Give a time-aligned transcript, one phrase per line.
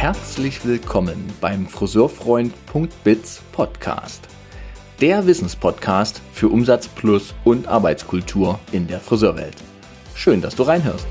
[0.00, 4.28] herzlich willkommen beim Friseurfreund.biz Podcast.
[5.00, 9.56] Der Wissenspodcast für Umsatz plus und Arbeitskultur in der Friseurwelt.
[10.14, 11.04] Schön, dass du reinhörst.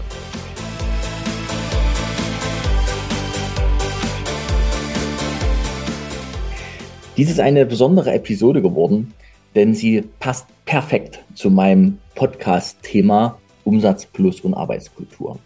[7.17, 9.13] Dies ist eine besondere Episode geworden,
[9.54, 15.39] denn sie passt perfekt zu meinem Podcast-Thema Umsatz plus und Arbeitskultur.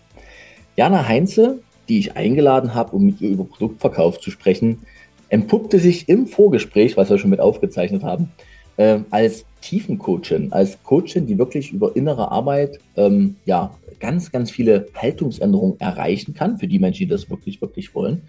[0.76, 1.60] Jana Heinze
[1.92, 4.84] die ich eingeladen habe, um mit ihr über Produktverkauf zu sprechen,
[5.28, 8.32] entpuppte sich im Vorgespräch, was wir schon mit aufgezeichnet haben,
[8.78, 14.88] äh, als Tiefencoachin, als Coachin, die wirklich über innere Arbeit ähm, ja ganz, ganz viele
[14.96, 18.22] Haltungsänderungen erreichen kann, für die Menschen, die das wirklich, wirklich wollen.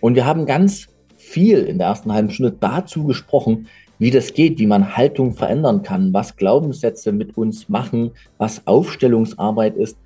[0.00, 3.68] Und wir haben ganz viel in der ersten halben Stunde dazu gesprochen,
[4.00, 9.76] wie das geht, wie man Haltung verändern kann, was Glaubenssätze mit uns machen, was Aufstellungsarbeit
[9.76, 9.96] ist.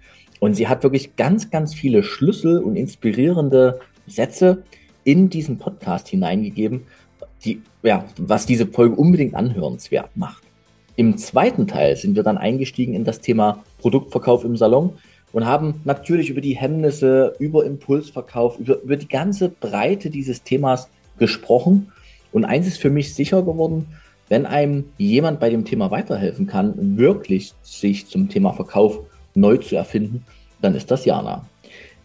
[0.41, 4.65] Und sie hat wirklich ganz, ganz viele Schlüssel und inspirierende Sätze
[5.05, 6.83] in diesen Podcast hineingegeben,
[7.45, 10.43] die, ja, was diese Folge unbedingt anhörenswert macht.
[10.97, 14.95] Im zweiten Teil sind wir dann eingestiegen in das Thema Produktverkauf im Salon
[15.33, 20.89] und haben natürlich über die Hemmnisse, über Impulsverkauf, über, über die ganze Breite dieses Themas
[21.19, 21.93] gesprochen.
[22.33, 23.87] Und eins ist für mich sicher geworden,
[24.29, 29.01] wenn einem jemand bei dem Thema weiterhelfen kann, wirklich sich zum Thema Verkauf
[29.35, 30.25] neu zu erfinden,
[30.61, 31.47] dann ist das Jana.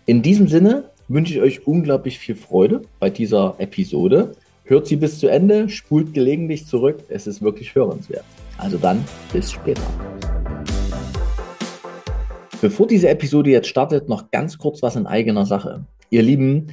[0.05, 4.33] In diesem Sinne wünsche ich euch unglaublich viel Freude bei dieser Episode.
[4.63, 7.03] Hört sie bis zu Ende, spult gelegentlich zurück.
[7.09, 8.25] Es ist wirklich hörenswert.
[8.57, 9.81] Also dann, bis später.
[12.61, 15.85] Bevor diese Episode jetzt startet, noch ganz kurz was in eigener Sache.
[16.09, 16.67] Ihr Lieben,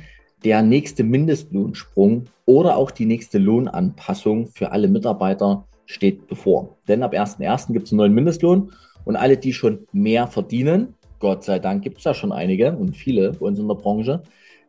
[0.45, 6.77] der nächste Mindestlohnsprung oder auch die nächste Lohnanpassung für alle Mitarbeiter steht bevor.
[6.89, 7.73] Denn ab 1.1.
[7.73, 8.73] gibt es einen neuen Mindestlohn
[9.05, 12.97] und alle, die schon mehr verdienen, Gott sei Dank gibt es da schon einige und
[12.97, 14.23] viele bei uns in der Branche.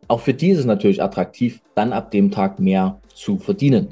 [0.07, 3.89] Auch für die ist es natürlich attraktiv, dann ab dem Tag mehr zu verdienen.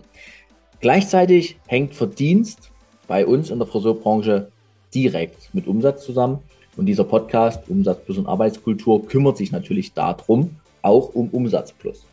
[0.79, 2.71] Gleichzeitig hängt Verdienst
[3.07, 4.51] bei uns in der Friseurbranche
[4.93, 6.39] direkt mit Umsatz zusammen.
[6.77, 12.05] Und dieser Podcast Umsatz plus und Arbeitskultur kümmert sich natürlich darum, auch um Umsatz plus.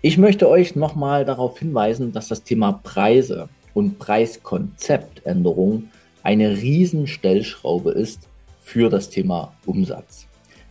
[0.00, 5.90] Ich möchte euch nochmal darauf hinweisen, dass das Thema Preise und Preiskonzeptänderung
[6.22, 8.28] eine Riesenstellschraube ist
[8.62, 10.26] für das Thema Umsatz.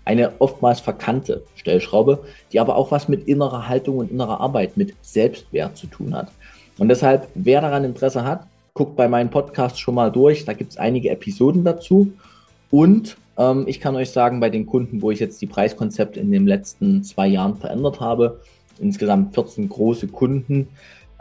[0.05, 4.95] Eine oftmals verkannte Stellschraube, die aber auch was mit innerer Haltung und innerer Arbeit, mit
[5.01, 6.31] Selbstwert zu tun hat.
[6.77, 10.45] Und deshalb, wer daran Interesse hat, guckt bei meinen Podcasts schon mal durch.
[10.45, 12.13] Da gibt es einige Episoden dazu.
[12.71, 16.31] Und ähm, ich kann euch sagen, bei den Kunden, wo ich jetzt die Preiskonzepte in
[16.31, 18.41] den letzten zwei Jahren verändert habe,
[18.79, 20.69] insgesamt 14 große Kunden,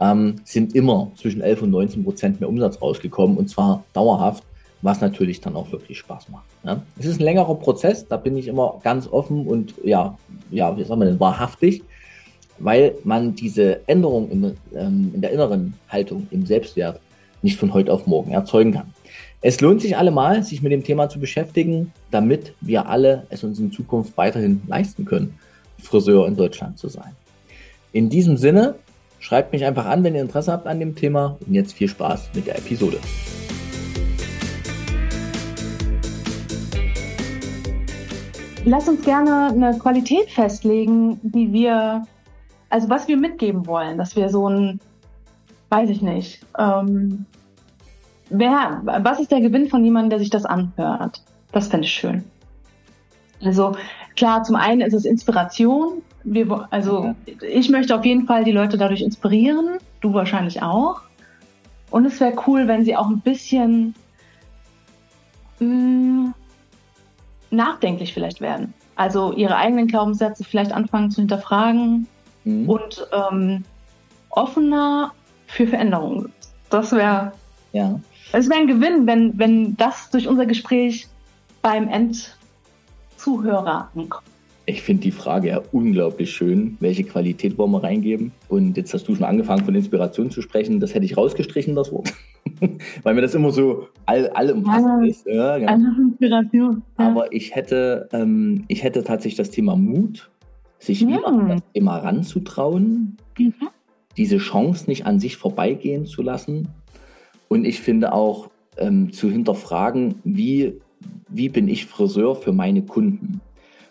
[0.01, 4.43] ähm, sind immer zwischen 11 und 19 Prozent mehr Umsatz rausgekommen und zwar dauerhaft,
[4.83, 6.47] was natürlich dann auch wirklich Spaß macht.
[6.65, 6.83] Ja.
[6.99, 10.17] Es ist ein längerer Prozess, da bin ich immer ganz offen und ja,
[10.51, 11.83] ja, wie sagen wir denn, wahrhaftig,
[12.59, 17.01] weil man diese Änderung in, ähm, in der inneren Haltung, im Selbstwert,
[17.43, 18.95] nicht von heute auf morgen erzeugen kann.
[19.43, 23.59] Es lohnt sich allemal, sich mit dem Thema zu beschäftigen, damit wir alle es uns
[23.59, 25.39] in Zukunft weiterhin leisten können,
[25.79, 27.17] Friseur in Deutschland zu sein.
[27.93, 28.75] In diesem Sinne,
[29.21, 32.31] schreibt mich einfach an, wenn ihr Interesse habt an dem Thema und jetzt viel Spaß
[32.35, 32.99] mit der Episode.
[38.65, 42.05] Lass uns gerne eine Qualität festlegen, die wir,
[42.69, 44.81] also was wir mitgeben wollen, dass wir so ein,
[45.71, 47.25] weiß ich nicht, ähm,
[48.29, 51.23] wer, was ist der Gewinn von jemandem, der sich das anhört?
[51.53, 52.25] Das fände ich schön.
[53.43, 53.77] Also
[54.17, 56.03] klar, zum einen ist es Inspiration.
[56.25, 61.01] Wir, also ich möchte auf jeden Fall die Leute dadurch inspirieren, du wahrscheinlich auch.
[61.91, 63.95] Und es wäre cool, wenn sie auch ein bisschen
[65.59, 66.35] mh, mm,
[67.51, 68.75] nachdenklich vielleicht werden.
[68.97, 72.07] Also ihre eigenen Glaubenssätze vielleicht anfangen zu hinterfragen
[72.45, 72.69] mhm.
[72.69, 73.65] und ähm,
[74.29, 75.13] offener
[75.47, 76.33] für Veränderungen.
[76.69, 77.33] Das wäre
[77.73, 77.99] ja.
[78.33, 81.09] Es wäre ein Gewinn, wenn, wenn das durch unser Gespräch
[81.63, 81.89] beim
[83.21, 84.25] Endzuhörer ankommt.
[84.67, 86.77] Ich finde die Frage ja unglaublich schön.
[86.81, 88.31] Welche Qualität wollen wir reingeben?
[88.49, 90.81] Und jetzt hast du schon angefangen, von Inspiration zu sprechen.
[90.81, 92.13] Das hätte ich rausgestrichen, das Wort.
[93.03, 95.27] Weil mir das immer so all, allumfassend ja, ist.
[95.27, 96.01] Ja, genau.
[96.01, 96.83] Inspiration.
[96.99, 97.09] Ja.
[97.09, 100.31] Aber ich hätte, ähm, ich hätte tatsächlich das Thema Mut,
[100.79, 103.55] sich wieder an das Thema ranzutrauen, mhm.
[104.17, 106.69] diese Chance nicht an sich vorbeigehen zu lassen.
[107.49, 110.81] Und ich finde auch ähm, zu hinterfragen, wie,
[111.31, 113.41] wie bin ich Friseur für meine Kunden?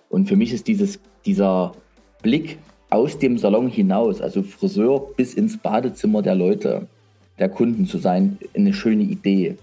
[0.09, 1.73] Und für mich ist dieses, dieser
[2.21, 2.57] Blick
[2.89, 6.87] aus dem Salon hinaus, also Friseur bis ins Badezimmer der Leute,
[7.37, 9.57] der Kunden zu sein, eine schöne Idee.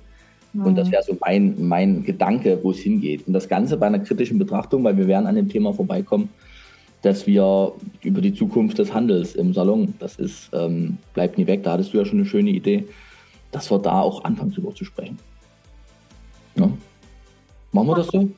[0.54, 0.92] Und das mhm.
[0.92, 3.26] wäre so mein, mein Gedanke, wo es hingeht.
[3.26, 6.30] Und das Ganze bei einer kritischen Betrachtung, weil wir werden an dem Thema vorbeikommen,
[7.02, 11.62] dass wir über die Zukunft des Handels im Salon, das ist, ähm, bleibt nie weg,
[11.62, 12.86] da hattest du ja schon eine schöne Idee,
[13.52, 15.18] dass wir da auch anfangen drüber zu sprechen.
[16.56, 16.70] Ja.
[17.72, 18.30] Machen wir das so?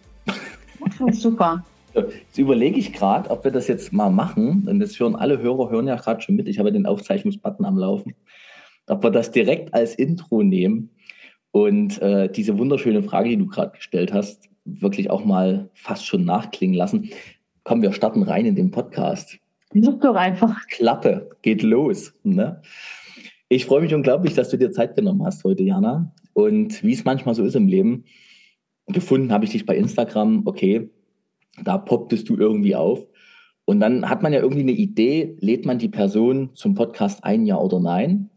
[1.12, 1.64] Super.
[1.94, 4.66] Jetzt überlege ich gerade, ob wir das jetzt mal machen.
[4.68, 6.48] Und das hören alle Hörer, hören ja gerade schon mit.
[6.48, 8.14] Ich habe den Aufzeichnungsbutton am Laufen.
[8.86, 10.90] Ob wir das direkt als Intro nehmen
[11.50, 16.24] und äh, diese wunderschöne Frage, die du gerade gestellt hast, wirklich auch mal fast schon
[16.24, 17.10] nachklingen lassen.
[17.64, 19.38] Komm, wir starten rein in den Podcast.
[19.74, 20.66] Such doch einfach.
[20.68, 22.14] Klappe, geht los.
[22.22, 22.62] Ne?
[23.48, 26.12] Ich freue mich unglaublich, dass du dir Zeit genommen hast heute, Jana.
[26.32, 28.04] Und wie es manchmal so ist im Leben,
[28.88, 30.90] gefunden habe ich dich bei Instagram, okay,
[31.62, 33.06] da popptest du irgendwie auf.
[33.64, 37.44] Und dann hat man ja irgendwie eine Idee, lädt man die Person zum Podcast ein,
[37.44, 38.30] ja oder nein?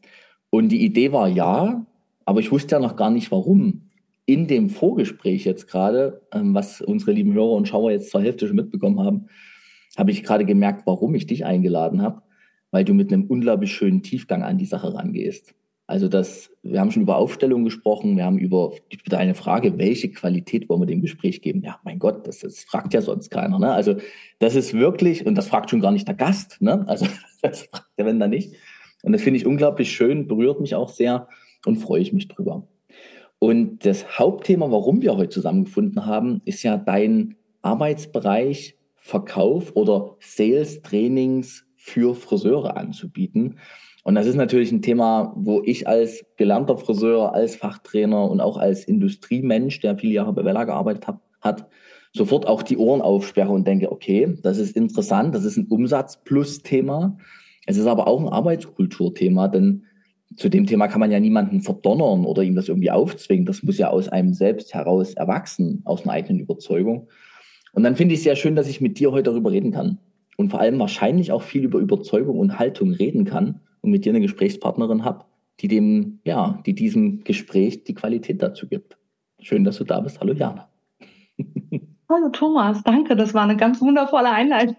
[0.50, 1.86] Und die Idee war ja,
[2.26, 3.84] aber ich wusste ja noch gar nicht warum.
[4.26, 8.48] In dem Vorgespräch jetzt gerade, ähm, was unsere lieben Hörer und Schauer jetzt zur Hälfte
[8.48, 9.28] schon mitbekommen haben,
[9.98, 12.22] habe ich gerade gemerkt, warum ich dich eingeladen habe,
[12.72, 15.54] weil du mit einem unglaublich schönen Tiefgang an die Sache rangehst.
[15.92, 18.72] Also das, wir haben schon über Aufstellung gesprochen, wir haben über
[19.08, 21.64] deine Frage, welche Qualität wollen wir dem Gespräch geben?
[21.64, 23.60] Ja, mein Gott, das, das fragt ja sonst keiner.
[23.60, 23.74] Ne?
[23.74, 23.98] Also
[24.40, 26.86] das ist wirklich, und das fragt schon gar nicht der Gast, ne?
[26.88, 27.08] Also
[27.42, 28.56] das fragt der wenn da nicht.
[29.04, 31.28] Und das finde ich unglaublich schön, berührt mich auch sehr
[31.66, 32.66] und freue ich mich drüber.
[33.40, 40.82] Und das Hauptthema, warum wir heute zusammengefunden haben, ist ja dein Arbeitsbereich Verkauf oder Sales
[40.84, 43.60] Trainings für Friseure anzubieten.
[44.04, 48.58] Und das ist natürlich ein Thema, wo ich als gelernter Friseur, als Fachtrainer und auch
[48.58, 51.68] als Industriemensch, der viele Jahre bei Vella gearbeitet hat, hat
[52.14, 57.18] sofort auch die Ohren aufsperre und denke, okay, das ist interessant, das ist ein Umsatz-Plus-Thema.
[57.68, 59.86] Es ist aber auch ein Arbeitskulturthema, denn
[60.36, 63.46] zu dem Thema kann man ja niemanden verdonnern oder ihm das irgendwie aufzwingen.
[63.46, 67.08] Das muss ja aus einem selbst heraus erwachsen, aus einer eigenen Überzeugung.
[67.74, 70.00] Und dann finde ich es sehr schön, dass ich mit dir heute darüber reden kann.
[70.38, 74.12] Und vor allem wahrscheinlich auch viel über Überzeugung und Haltung reden kann und mit dir
[74.12, 75.26] eine Gesprächspartnerin habe,
[75.60, 78.98] die dem, ja, die diesem Gespräch die Qualität dazu gibt.
[79.40, 80.20] Schön, dass du da bist.
[80.20, 80.70] Hallo Jana.
[82.10, 83.16] Hallo Thomas, danke.
[83.16, 84.76] Das war eine ganz wundervolle Einleitung.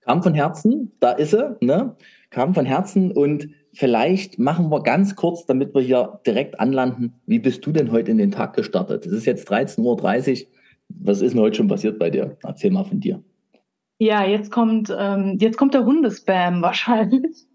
[0.00, 1.96] Kam von Herzen, da ist er, ne?
[2.30, 7.14] Kam von Herzen und vielleicht machen wir ganz kurz, damit wir hier direkt anlanden.
[7.26, 9.06] Wie bist du denn heute in den Tag gestartet?
[9.06, 10.48] Es ist jetzt 13.30 Uhr.
[10.88, 12.36] Was ist denn heute schon passiert bei dir?
[12.42, 13.22] Erzähl mal von dir.
[13.98, 17.46] Ja, jetzt kommt, ähm, jetzt kommt der Hundespam wahrscheinlich.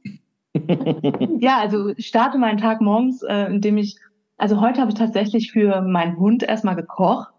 [1.39, 3.97] ja, also ich starte meinen Tag morgens, äh, indem ich,
[4.37, 7.33] also heute habe ich tatsächlich für meinen Hund erstmal gekocht.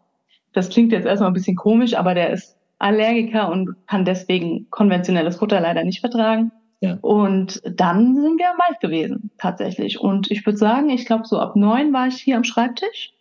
[0.53, 5.37] Das klingt jetzt erstmal ein bisschen komisch, aber der ist Allergiker und kann deswegen konventionelles
[5.37, 6.53] Futter leider nicht vertragen.
[6.81, 6.99] Ja.
[7.03, 10.01] Und dann sind wir im Wald gewesen, tatsächlich.
[10.01, 13.13] Und ich würde sagen, ich glaube, so ab neun war ich hier am Schreibtisch.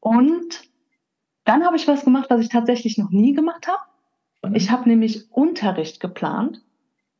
[0.00, 0.62] Und
[1.44, 3.80] dann habe ich was gemacht, was ich tatsächlich noch nie gemacht habe.
[4.54, 6.62] Ich habe nämlich Unterricht geplant,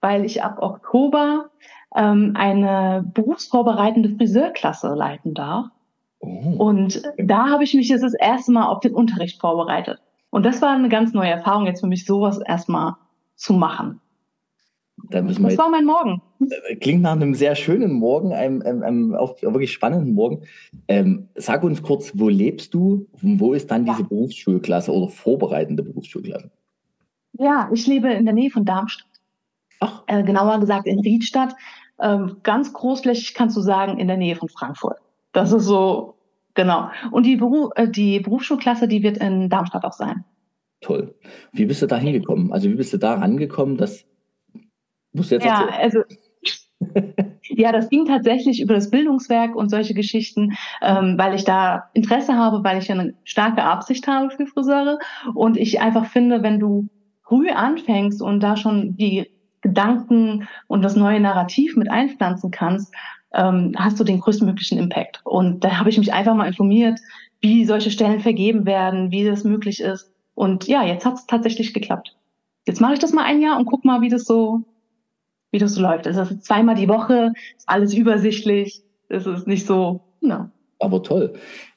[0.01, 1.51] weil ich ab Oktober
[1.95, 5.67] ähm, eine berufsvorbereitende Friseurklasse leiten darf.
[6.21, 6.55] Oh.
[6.59, 10.01] Und da habe ich mich jetzt das erste Mal auf den Unterricht vorbereitet.
[10.31, 12.95] Und das war eine ganz neue Erfahrung jetzt für mich, sowas erstmal
[13.35, 14.01] zu machen.
[15.11, 16.21] Da das war mein Morgen.
[16.41, 20.43] Äh, klingt nach einem sehr schönen Morgen, einem, einem, einem auch wirklich spannenden Morgen.
[20.89, 23.07] Ähm, sag uns kurz, wo lebst du?
[23.23, 24.09] Wo ist dann diese ja.
[24.09, 26.51] Berufsschulklasse oder vorbereitende Berufsschulklasse?
[27.39, 29.07] Ja, ich lebe in der Nähe von Darmstadt.
[29.81, 30.03] Ach.
[30.07, 31.55] Äh, genauer gesagt in Riedstadt.
[32.01, 34.99] Ähm, ganz großflächig kannst du sagen, in der Nähe von Frankfurt.
[35.33, 36.15] Das ist so,
[36.55, 36.91] genau.
[37.11, 40.25] Und die, Beru äh, die Berufsschulklasse, die wird in Darmstadt auch sein.
[40.81, 41.15] Toll.
[41.53, 42.53] Wie bist du da hingekommen?
[42.53, 43.77] Also wie bist du da rangekommen?
[43.77, 44.05] Das
[45.13, 45.81] musst du jetzt Ja, erzählen.
[45.81, 46.03] also
[47.43, 52.35] ja, das ging tatsächlich über das Bildungswerk und solche Geschichten, ähm, weil ich da Interesse
[52.35, 54.99] habe, weil ich eine starke Absicht habe für Friseure
[55.35, 56.89] und ich einfach finde, wenn du
[57.29, 59.31] früh anfängst und da schon die
[59.61, 62.95] Gedanken und das neue Narrativ mit einpflanzen kannst,
[63.35, 65.21] ähm, hast du den größtmöglichen Impact.
[65.25, 66.99] Und da habe ich mich einfach mal informiert,
[67.41, 70.11] wie solche Stellen vergeben werden, wie das möglich ist.
[70.35, 72.17] Und ja, jetzt hat es tatsächlich geklappt.
[72.67, 74.63] Jetzt mache ich das mal ein Jahr und guck mal, wie das so,
[75.51, 76.07] wie das so läuft.
[76.07, 80.51] Es ist zweimal die Woche, ist alles übersichtlich, es ist nicht so, na.
[80.79, 81.35] Aber toll.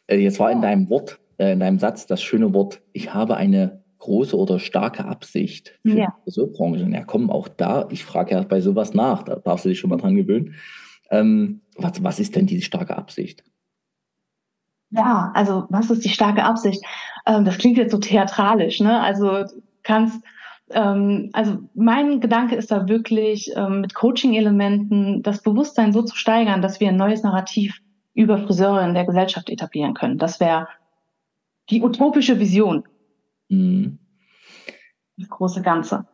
[0.07, 3.35] Äh, jetzt war in deinem Wort, äh, in deinem Satz das schöne Wort, ich habe
[3.35, 6.05] eine große oder starke Absicht für ja.
[6.07, 6.87] die Friseurbranche.
[6.91, 9.89] Ja, komm, auch da, ich frage ja bei sowas nach, da darfst du dich schon
[9.89, 10.55] mal dran gewöhnen.
[11.09, 13.43] Ähm, was, was ist denn diese starke Absicht?
[14.89, 16.83] Ja, also was ist die starke Absicht?
[17.25, 18.99] Ähm, das klingt jetzt so theatralisch, ne?
[18.99, 19.45] Also
[19.83, 20.21] kannst,
[20.71, 26.61] ähm, also mein Gedanke ist da wirklich ähm, mit Coaching-Elementen das Bewusstsein so zu steigern,
[26.61, 27.79] dass wir ein neues Narrativ
[28.13, 30.17] über Friseure in der Gesellschaft etablieren können.
[30.17, 30.67] Das wäre
[31.69, 32.83] die utopische Vision.
[33.51, 33.99] Mhm.
[35.17, 36.05] das große Ganze.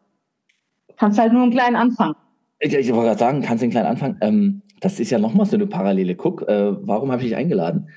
[0.97, 2.15] Kannst halt nur einen kleinen Anfang.
[2.59, 4.17] Ich, ich wollte gerade sagen, kannst du einen kleinen Anfang.
[4.21, 6.15] Ähm, das ist ja nochmal so eine Parallele.
[6.15, 7.89] Guck, äh, warum habe ich dich eingeladen?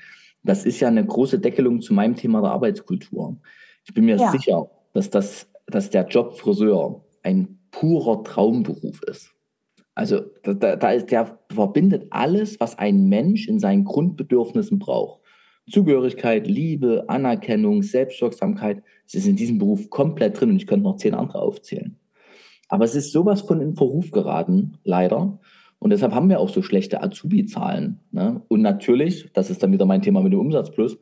[0.43, 3.37] Das ist ja eine große Deckelung zu meinem Thema der Arbeitskultur.
[3.85, 4.31] Ich bin mir ja.
[4.31, 9.31] sicher, dass, das, dass der Job Friseur ein purer Traumberuf ist.
[9.95, 15.21] Also da, da ist, der verbindet alles, was ein Mensch in seinen Grundbedürfnissen braucht.
[15.69, 18.83] Zugehörigkeit, Liebe, Anerkennung, Selbstwirksamkeit.
[19.13, 21.97] Es ist in diesem Beruf komplett drin und ich könnte noch zehn andere aufzählen.
[22.69, 25.39] Aber es ist sowas von in Verruf geraten, leider.
[25.79, 27.99] Und deshalb haben wir auch so schlechte Azubi-Zahlen.
[28.11, 28.41] Ne?
[28.47, 30.97] Und natürlich, das ist dann wieder mein Thema mit dem Umsatzplus,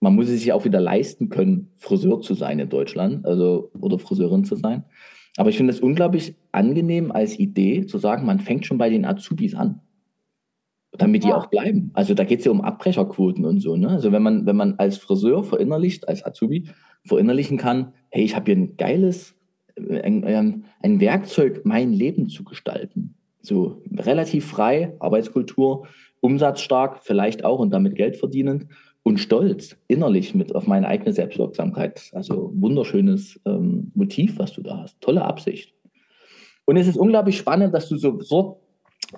[0.00, 3.98] man muss es sich auch wieder leisten können, Friseur zu sein in Deutschland, also oder
[3.98, 4.84] Friseurin zu sein.
[5.36, 9.04] Aber ich finde es unglaublich angenehm als Idee zu sagen, man fängt schon bei den
[9.04, 9.82] Azubis an,
[10.92, 11.36] damit die ja.
[11.36, 11.90] auch bleiben.
[11.94, 13.76] Also da geht es ja um Abbrecherquoten und so.
[13.76, 13.88] Ne?
[13.88, 16.68] Also wenn man, wenn man als Friseur verinnerlicht, als Azubi
[17.04, 19.34] verinnerlichen kann, hey, ich habe hier ein geiles,
[19.76, 23.14] ein, ähm, ein Werkzeug, mein Leben zu gestalten.
[23.40, 25.86] So relativ frei, Arbeitskultur,
[26.20, 28.66] umsatzstark, vielleicht auch und damit Geld verdienend
[29.02, 32.10] und stolz innerlich mit auf meine eigene Selbstwirksamkeit.
[32.12, 35.00] Also wunderschönes ähm, Motiv, was du da hast.
[35.00, 35.72] Tolle Absicht.
[36.66, 38.60] Und es ist unglaublich spannend, dass du so, so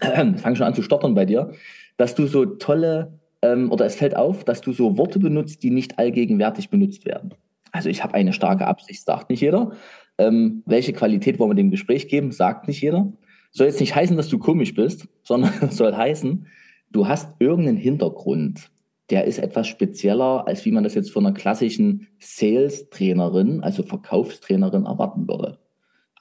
[0.00, 1.52] äh, fang schon an zu stottern bei dir,
[1.96, 5.70] dass du so tolle, ähm, oder es fällt auf, dass du so Worte benutzt, die
[5.70, 7.34] nicht allgegenwärtig benutzt werden.
[7.70, 9.72] Also ich habe eine starke Absicht, sagt nicht jeder.
[10.18, 13.12] Ähm, welche Qualität wollen wir dem Gespräch geben, sagt nicht jeder.
[13.50, 16.46] Soll jetzt nicht heißen, dass du komisch bist, sondern soll heißen,
[16.90, 18.70] du hast irgendeinen Hintergrund
[19.12, 24.86] der ist etwas spezieller, als wie man das jetzt von einer klassischen Sales-Trainerin, also Verkaufstrainerin
[24.86, 25.58] erwarten würde.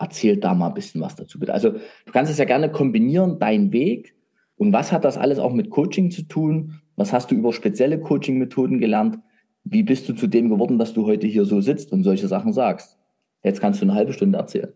[0.02, 1.54] Erzähl da mal ein bisschen was dazu, bitte.
[1.54, 4.16] Also du kannst es ja gerne kombinieren, dein Weg.
[4.58, 6.82] Und was hat das alles auch mit Coaching zu tun?
[6.96, 9.20] Was hast du über spezielle Coaching-Methoden gelernt?
[9.64, 12.52] Wie bist du zu dem geworden, dass du heute hier so sitzt und solche Sachen
[12.52, 12.98] sagst?
[13.44, 14.74] Jetzt kannst du eine halbe Stunde erzählen.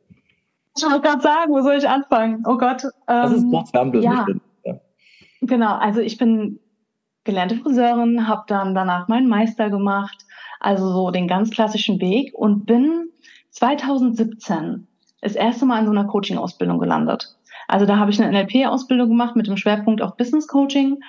[0.78, 2.44] Ich wollte gerade sagen, wo soll ich anfangen?
[2.48, 2.84] Oh Gott.
[2.84, 4.26] Ähm, das ist ähm, kurz, wir haben bloß ja.
[4.66, 4.80] ja.
[5.42, 6.60] Genau, also ich bin
[7.24, 10.26] gelernte Friseurin, habe dann danach meinen Meister gemacht,
[10.60, 13.10] also so den ganz klassischen Weg und bin
[13.52, 14.88] 2017
[15.26, 17.36] das erste Mal in so einer Coaching-Ausbildung gelandet.
[17.68, 21.00] Also da habe ich eine NLP-Ausbildung gemacht mit dem Schwerpunkt auf Business Coaching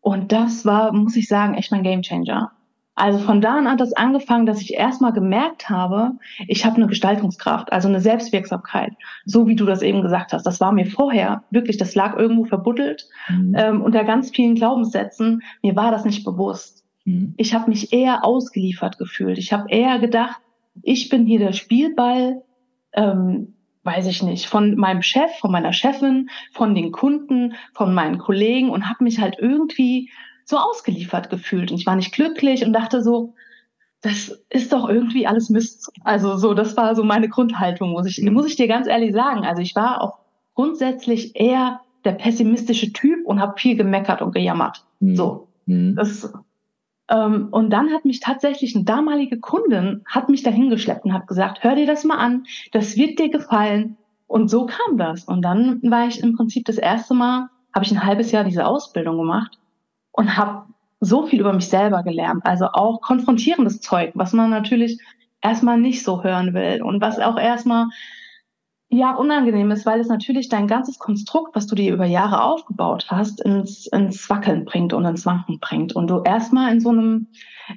[0.00, 2.52] und das war, muss ich sagen, echt mein Gamechanger.
[2.96, 6.12] Also von da an hat das angefangen, dass ich erstmal gemerkt habe,
[6.48, 8.92] ich habe eine Gestaltungskraft, also eine Selbstwirksamkeit,
[9.24, 10.44] so wie du das eben gesagt hast.
[10.44, 13.54] Das war mir vorher wirklich, das lag irgendwo verbuddelt mhm.
[13.56, 15.42] ähm, unter ganz vielen Glaubenssätzen.
[15.62, 16.84] Mir war das nicht bewusst.
[17.04, 17.34] Mhm.
[17.38, 19.38] Ich habe mich eher ausgeliefert gefühlt.
[19.38, 20.40] Ich habe eher gedacht,
[20.82, 22.42] ich bin hier der Spielball,
[22.92, 23.54] ähm,
[23.90, 28.70] weiß ich nicht, von meinem Chef, von meiner Chefin, von den Kunden, von meinen Kollegen
[28.70, 30.10] und habe mich halt irgendwie
[30.44, 33.34] so ausgeliefert gefühlt und ich war nicht glücklich und dachte so,
[34.02, 35.92] das ist doch irgendwie alles Mist.
[36.04, 39.44] Also so, das war so meine Grundhaltung, muss ich, muss ich dir ganz ehrlich sagen.
[39.44, 40.18] Also ich war auch
[40.54, 44.84] grundsätzlich eher der pessimistische Typ und habe viel gemeckert und gejammert.
[45.00, 45.16] Mhm.
[45.16, 45.48] So.
[45.66, 45.96] Mhm.
[45.96, 46.32] Das,
[47.10, 51.64] und dann hat mich tatsächlich eine damalige Kundin, hat mich dahin geschleppt und hat gesagt,
[51.64, 53.96] hör dir das mal an, das wird dir gefallen.
[54.28, 55.24] Und so kam das.
[55.24, 58.64] Und dann war ich im Prinzip das erste Mal, habe ich ein halbes Jahr diese
[58.64, 59.58] Ausbildung gemacht
[60.12, 60.66] und habe
[61.00, 62.46] so viel über mich selber gelernt.
[62.46, 65.00] Also auch konfrontierendes Zeug, was man natürlich
[65.42, 67.88] erstmal nicht so hören will und was auch erstmal
[68.90, 73.06] ja unangenehm ist, weil es natürlich dein ganzes Konstrukt, was du dir über Jahre aufgebaut
[73.08, 77.28] hast, ins, ins Wackeln bringt und ins Wanken bringt und du erstmal in so einem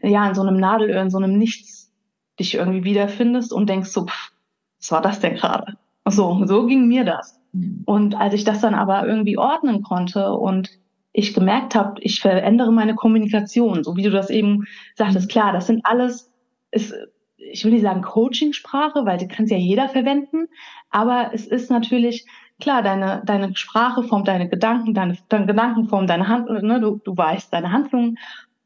[0.02, 1.92] ja in so einem Nadelöhr, in so einem Nichts
[2.40, 4.32] dich irgendwie wiederfindest und denkst so, pff,
[4.80, 5.78] was war das denn gerade?
[6.10, 7.40] So, so ging mir das.
[7.54, 7.84] Mhm.
[7.86, 10.72] Und als ich das dann aber irgendwie ordnen konnte und
[11.14, 14.66] ich gemerkt habe, ich verändere meine Kommunikation, so wie du das eben
[14.96, 15.30] sagtest.
[15.30, 16.32] Klar, das sind alles,
[16.72, 16.94] ist,
[17.38, 20.48] ich will nicht sagen Coaching-Sprache, weil die kann ja jeder verwenden,
[20.94, 22.26] aber es ist natürlich
[22.60, 26.80] klar, deine, deine Sprache formt deine Gedanken, deine, deine Gedanken formen deine Handlungen, ne?
[26.80, 28.18] du, du weißt deine Handlungen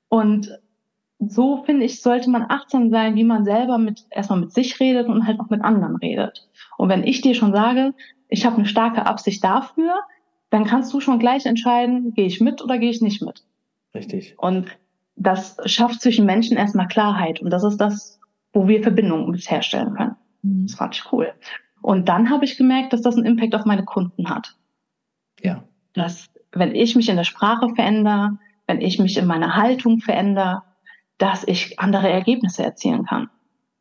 [0.10, 0.52] und
[1.20, 5.08] so finde ich, sollte man achtsam sein, wie man selber mit erstmal mit sich redet
[5.08, 6.48] und halt auch mit anderen redet.
[6.78, 7.94] Und wenn ich dir schon sage,
[8.30, 9.96] ich habe eine starke Absicht dafür,
[10.50, 13.44] dann kannst du schon gleich entscheiden, gehe ich mit oder gehe ich nicht mit.
[13.96, 14.36] Richtig.
[14.38, 14.68] Und
[15.16, 17.42] das schafft zwischen Menschen erstmal Klarheit.
[17.42, 18.20] Und das ist das,
[18.54, 20.16] wo wir Verbindungen mit herstellen können.
[20.44, 20.68] Mhm.
[20.68, 21.34] Das fand ich cool.
[21.88, 24.58] Und dann habe ich gemerkt, dass das einen Impact auf meine Kunden hat.
[25.42, 25.64] Ja.
[25.94, 30.64] Dass, wenn ich mich in der Sprache verändere, wenn ich mich in meiner Haltung verändere,
[31.18, 33.30] dass ich andere Ergebnisse erzielen kann.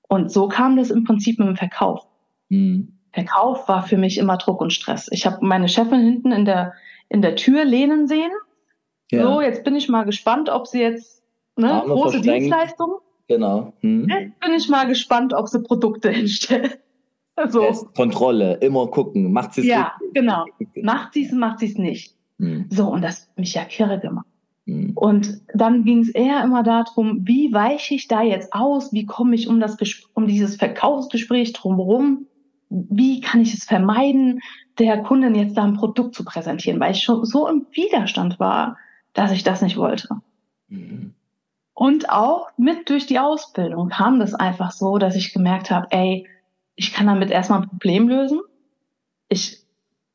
[0.08, 2.06] Und so kam das im Prinzip mit dem Verkauf.
[2.48, 2.96] Mhm.
[3.10, 5.08] Verkauf war für mich immer Druck und Stress.
[5.10, 6.75] Ich habe meine Chefin hinten in der,
[7.08, 8.30] in der Tür lehnen sehen.
[9.10, 9.25] Ja.
[9.25, 11.25] So, jetzt bin ich mal gespannt, ob sie jetzt
[11.56, 12.98] ne, große Dienstleistungen.
[13.26, 13.72] Genau.
[13.80, 14.08] Hm.
[14.08, 16.78] Jetzt bin ich mal gespannt, ob sie Produkte hinstellt.
[17.50, 17.61] So.
[17.61, 20.14] Test, Kontrolle, immer gucken, macht sie es Ja, richtig?
[20.14, 20.45] genau.
[20.83, 22.14] Macht sie es, macht sie es nicht.
[22.38, 22.66] Hm.
[22.71, 24.26] So, und das hat mich ja kirre gemacht.
[24.66, 24.93] Hm.
[24.95, 28.93] Und dann ging es eher immer darum, wie weiche ich da jetzt aus?
[28.93, 29.76] Wie komme ich um das
[30.14, 32.26] um dieses Verkaufsgespräch drumherum?
[32.69, 34.40] Wie kann ich es vermeiden,
[34.78, 36.81] der Kundin jetzt da ein Produkt zu präsentieren?
[36.81, 38.76] Weil ich schon so im Widerstand war,
[39.12, 40.09] dass ich das nicht wollte.
[40.69, 41.14] Mhm.
[41.75, 46.26] Und auch mit durch die Ausbildung kam das einfach so, dass ich gemerkt habe, ey,
[46.76, 48.40] ich kann damit erstmal ein Problem lösen.
[49.28, 49.66] Ich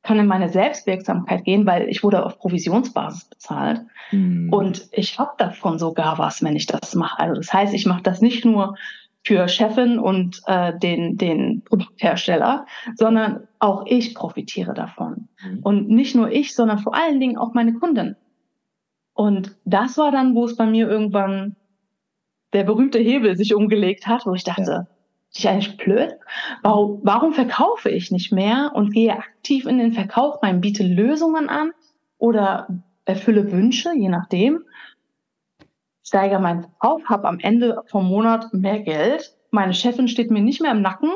[0.03, 3.81] kann in meine Selbstwirksamkeit gehen, weil ich wurde auf Provisionsbasis bezahlt.
[4.11, 4.51] Mhm.
[4.51, 7.19] Und ich habe davon sogar was, wenn ich das mache.
[7.19, 8.75] Also das heißt, ich mache das nicht nur
[9.23, 12.65] für Chefin und äh, den, den Produkthersteller,
[12.95, 15.27] sondern auch ich profitiere davon.
[15.43, 15.59] Mhm.
[15.61, 18.15] Und nicht nur ich, sondern vor allen Dingen auch meine Kunden.
[19.13, 21.55] Und das war dann, wo es bei mir irgendwann
[22.53, 24.87] der berühmte Hebel sich umgelegt hat, wo ich dachte, ja.
[25.33, 26.17] Ich eigentlich blöd.
[26.61, 31.49] Warum, warum verkaufe ich nicht mehr und gehe aktiv in den Verkauf rein, biete Lösungen
[31.49, 31.71] an
[32.17, 32.67] oder
[33.05, 34.63] erfülle Wünsche, je nachdem,
[36.03, 40.61] steigere meinen Verkauf, habe am Ende vom Monat mehr Geld, meine Chefin steht mir nicht
[40.61, 41.11] mehr im Nacken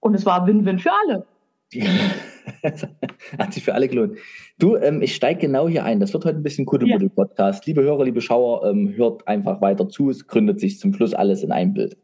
[0.00, 1.26] und es war Win-Win für alle.
[3.38, 4.18] Hat sich für alle gelohnt.
[4.58, 6.00] Du, ähm, ich steige genau hier ein.
[6.00, 7.64] Das wird heute ein bisschen Kuddelmuddel-Podcast.
[7.66, 10.10] Liebe Hörer, liebe Schauer, ähm, hört einfach weiter zu.
[10.10, 11.96] Es gründet sich zum Schluss alles in ein Bild.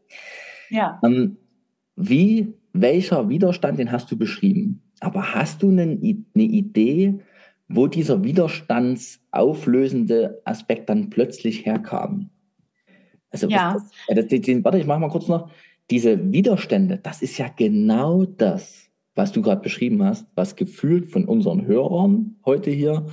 [0.71, 0.99] Ja.
[1.05, 1.37] Ähm,
[1.97, 4.81] wie, welcher Widerstand, den hast du beschrieben?
[5.01, 6.01] Aber hast du eine, eine
[6.35, 7.21] Idee,
[7.69, 12.31] wo dieser widerstandsauflösende Aspekt dann plötzlich herkam?
[13.31, 13.77] Also, ja.
[14.09, 15.51] Das, das, den, warte, ich mache mal kurz noch.
[15.91, 21.25] Diese Widerstände, das ist ja genau das was du gerade beschrieben hast, was gefühlt von
[21.25, 23.07] unseren Hörern heute hier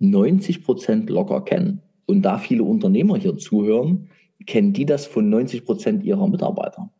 [0.00, 1.80] 90 Prozent locker kennen.
[2.06, 4.10] Und da viele Unternehmer hier zuhören,
[4.46, 6.90] kennen die das von 90 Prozent ihrer Mitarbeiter.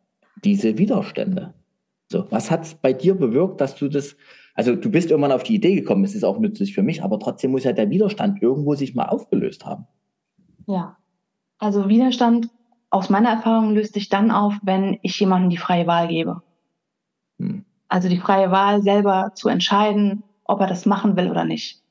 [0.45, 1.53] Diese Widerstände.
[2.07, 4.15] So, was hat es bei dir bewirkt, dass du das,
[4.53, 7.19] also du bist irgendwann auf die Idee gekommen, es ist auch nützlich für mich, aber
[7.19, 9.87] trotzdem muss ja der Widerstand irgendwo sich mal aufgelöst haben.
[10.67, 10.97] Ja,
[11.57, 12.49] also Widerstand
[12.91, 16.43] aus meiner Erfahrung löst sich dann auf, wenn ich jemandem die freie Wahl gebe.
[17.39, 17.65] Hm.
[17.87, 21.81] Also die freie Wahl, selber zu entscheiden, ob er das machen will oder nicht.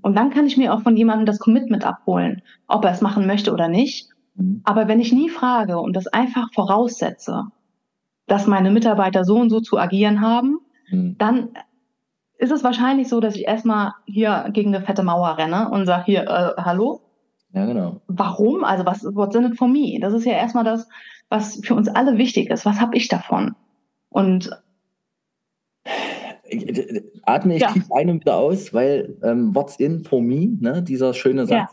[0.00, 3.26] Und dann kann ich mir auch von jemandem das Commitment abholen, ob er es machen
[3.26, 4.08] möchte oder nicht.
[4.34, 4.62] Mhm.
[4.64, 7.44] Aber wenn ich nie frage und das einfach voraussetze,
[8.28, 10.60] dass meine Mitarbeiter so und so zu agieren haben,
[10.90, 11.16] mhm.
[11.18, 11.50] dann
[12.38, 16.04] ist es wahrscheinlich so, dass ich erstmal hier gegen eine fette Mauer renne und sage
[16.04, 17.00] hier, äh, hallo?
[17.52, 18.00] Ja, genau.
[18.06, 18.62] Warum?
[18.62, 19.98] Also was, what's in it for me?
[20.00, 20.88] Das ist ja erstmal das,
[21.28, 22.64] was für uns alle wichtig ist.
[22.64, 23.56] Was habe ich davon?
[24.10, 24.50] Und
[27.24, 27.72] atme ich ja.
[27.72, 31.56] tief ein und wieder aus, weil ähm, what's in for me, ne, dieser schöne Satz,
[31.56, 31.68] ja.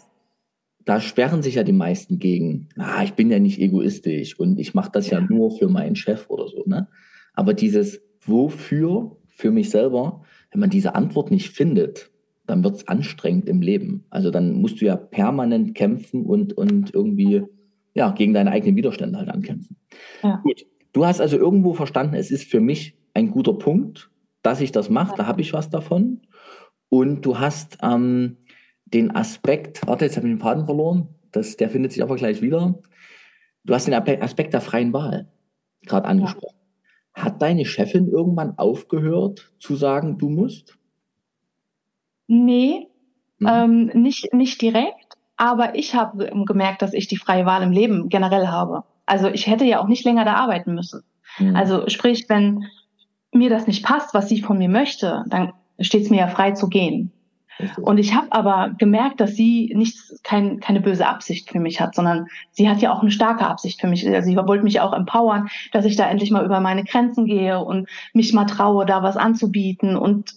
[0.86, 2.70] Da sperren sich ja die meisten gegen.
[2.78, 5.20] Ah, ich bin ja nicht egoistisch und ich mache das ja.
[5.20, 6.64] ja nur für meinen Chef oder so.
[6.66, 6.88] Ne?
[7.34, 12.12] Aber dieses wofür für mich selber, wenn man diese Antwort nicht findet,
[12.48, 14.06] dann wird's anstrengend im Leben.
[14.10, 17.44] Also dann musst du ja permanent kämpfen und, und irgendwie
[17.96, 19.78] ja, gegen deine eigenen Widerstände halt ankämpfen.
[20.22, 20.42] Ja.
[20.44, 20.66] Gut.
[20.94, 24.12] Du hast also irgendwo verstanden, es ist für mich ein guter Punkt,
[24.44, 26.22] dass ich das mache, da habe ich was davon.
[26.90, 28.38] Und du hast ähm,
[28.86, 32.42] den Aspekt, warte, jetzt habe ich den Faden verloren, das, der findet sich aber gleich
[32.42, 32.80] wieder.
[33.64, 35.28] Du hast den Aspekt der freien Wahl
[35.86, 36.56] gerade angesprochen.
[37.16, 37.24] Ja.
[37.24, 40.78] Hat deine Chefin irgendwann aufgehört zu sagen, du musst?
[42.28, 42.88] Nee,
[43.40, 43.48] hm.
[43.48, 48.10] ähm, nicht, nicht direkt, aber ich habe gemerkt, dass ich die freie Wahl im Leben
[48.10, 48.84] generell habe.
[49.06, 51.04] Also ich hätte ja auch nicht länger da arbeiten müssen.
[51.38, 51.56] Hm.
[51.56, 52.66] Also sprich, wenn
[53.32, 56.52] mir das nicht passt, was sie von mir möchte, dann steht es mir ja frei
[56.52, 57.12] zu gehen.
[57.82, 61.96] Und ich habe aber gemerkt, dass sie nichts, kein, keine böse Absicht für mich hat,
[61.96, 64.06] sondern sie hat ja auch eine starke Absicht für mich.
[64.08, 67.60] Also sie wollte mich auch empowern, dass ich da endlich mal über meine Grenzen gehe
[67.60, 69.96] und mich mal traue, da was anzubieten.
[69.96, 70.34] Und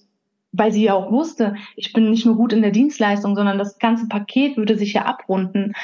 [0.52, 3.78] weil sie ja auch wusste, ich bin nicht nur gut in der Dienstleistung, sondern das
[3.78, 5.74] ganze Paket würde sich ja abrunden,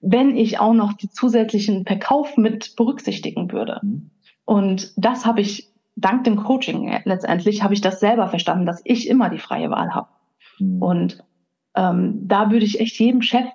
[0.00, 3.80] wenn ich auch noch die zusätzlichen Verkauf mit berücksichtigen würde.
[3.82, 4.10] Mhm.
[4.44, 9.08] Und das habe ich dank dem Coaching letztendlich habe ich das selber verstanden, dass ich
[9.08, 10.08] immer die freie Wahl habe.
[10.60, 10.82] Mhm.
[10.82, 11.24] Und
[11.74, 13.46] ähm, da würde ich echt jedem Chef,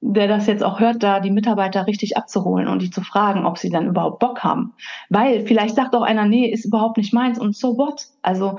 [0.00, 3.58] der das jetzt auch hört, da die Mitarbeiter richtig abzuholen und die zu fragen, ob
[3.58, 4.74] sie dann überhaupt Bock haben.
[5.08, 8.08] Weil vielleicht sagt auch einer, nee, ist überhaupt nicht meins und so what?
[8.20, 8.58] Also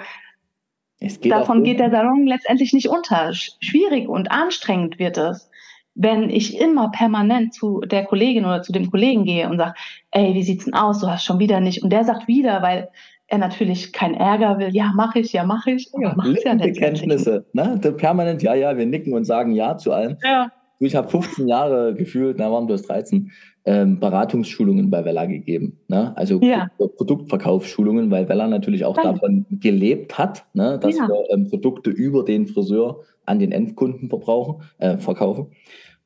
[1.21, 3.33] davon geht der Salon letztendlich nicht unter.
[3.33, 5.49] Schwierig und anstrengend wird es,
[5.95, 9.75] wenn ich immer permanent zu der Kollegin oder zu dem Kollegen gehe und sage,
[10.11, 10.99] ey, wie sieht's denn aus?
[10.99, 11.83] Du hast schon wieder nicht.
[11.83, 12.89] Und der sagt wieder, weil
[13.33, 14.69] er natürlich keinen Ärger will.
[14.75, 15.89] Ja, mache ich, ja, mache ich.
[15.99, 16.15] Ja,
[16.45, 17.79] ja Bekenntnisse, ne?
[17.97, 20.17] Permanent, ja, ja, wir nicken und sagen Ja zu allem.
[20.23, 20.51] Ja.
[20.79, 23.31] ich habe 15 Jahre gefühlt, na waren bloß 13,
[23.65, 25.79] ähm, Beratungsschulungen bei Vella gegeben.
[25.87, 26.15] Ne?
[26.17, 26.67] Also Ja.
[26.97, 29.13] Produktverkaufsschulungen, weil Vella natürlich auch Ja.
[29.13, 30.77] davon gelebt hat, ne?
[30.79, 31.07] dass Ja.
[31.07, 35.47] wir ähm, Produkte über den Friseur an den Endkunden verbrauchen, äh, verkaufen.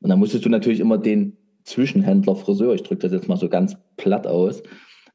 [0.00, 3.48] Und dann musstest du natürlich immer den Zwischenhändler Friseur, ich drücke das jetzt mal so
[3.48, 4.62] ganz platt aus,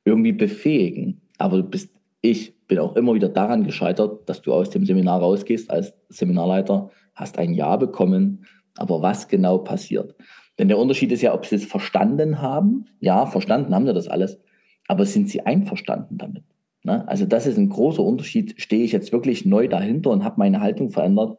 [0.05, 1.21] irgendwie befähigen.
[1.37, 1.89] Aber du bist,
[2.23, 6.89] ich bin auch immer wieder daran gescheitert, dass du aus dem Seminar rausgehst als Seminarleiter,
[7.13, 8.45] hast ein Ja bekommen,
[8.77, 10.15] aber was genau passiert?
[10.57, 12.85] Denn der Unterschied ist ja, ob sie es verstanden haben.
[13.01, 14.39] Ja, verstanden haben sie das alles,
[14.87, 16.45] aber sind sie einverstanden damit?
[16.83, 17.05] Ne?
[17.09, 18.55] Also das ist ein großer Unterschied.
[18.57, 21.31] Stehe ich jetzt wirklich neu dahinter und habe meine Haltung verändert?
[21.31, 21.37] Und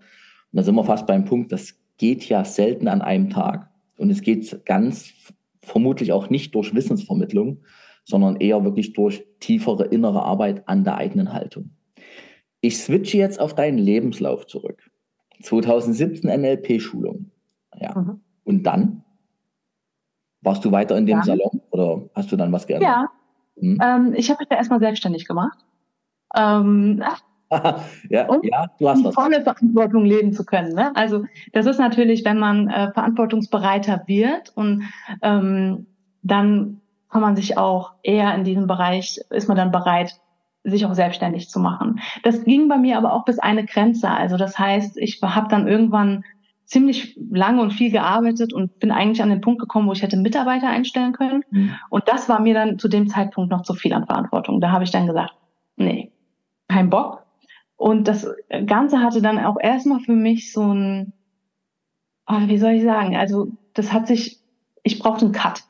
[0.53, 3.70] da sind wir fast beim Punkt, das geht ja selten an einem Tag.
[3.97, 5.14] Und es geht ganz
[5.62, 7.62] vermutlich auch nicht durch Wissensvermittlung,
[8.05, 11.71] sondern eher wirklich durch tiefere innere Arbeit an der eigenen Haltung.
[12.61, 14.90] Ich switche jetzt auf deinen Lebenslauf zurück.
[15.43, 17.31] 2017 NLP-Schulung.
[17.79, 17.99] Ja.
[17.99, 18.21] Mhm.
[18.45, 19.05] Und dann?
[20.43, 21.25] Warst du weiter in dem Dann?
[21.25, 22.88] Salon oder hast du dann was geändert?
[22.88, 23.09] Ja,
[23.59, 23.79] Hm?
[23.83, 25.59] ähm, ich habe mich da erstmal selbstständig gemacht.
[26.37, 27.03] Ähm,
[28.11, 28.45] ja, Und?
[28.45, 29.14] ja, du hast was.
[29.14, 30.75] volle Verantwortung leben zu können.
[30.75, 30.95] Ne?
[30.97, 34.83] Also das ist natürlich, wenn man äh, verantwortungsbereiter wird und
[35.23, 35.87] ähm,
[36.23, 36.81] dann
[37.14, 40.20] kann man sich auch eher in diesem Bereich, ist man dann bereit,
[40.64, 42.00] sich auch selbstständig zu machen.
[42.24, 44.11] Das ging bei mir aber auch bis eine Grenze.
[44.11, 46.24] Also das heißt, ich habe dann irgendwann
[46.64, 50.16] ziemlich lange und viel gearbeitet und bin eigentlich an den Punkt gekommen, wo ich hätte
[50.16, 51.44] Mitarbeiter einstellen können.
[51.50, 51.77] Hm.
[51.88, 54.61] Und das war mir dann zu dem Zeitpunkt noch zu viel an Verantwortung.
[54.61, 55.35] Da habe ich dann gesagt,
[55.77, 56.11] nee,
[56.66, 57.22] kein Bock.
[57.77, 58.29] Und das
[58.66, 61.12] Ganze hatte dann auch erstmal für mich so ein,
[62.27, 64.40] ah, wie soll ich sagen, also das hat sich,
[64.83, 65.62] ich brauchte einen Cut.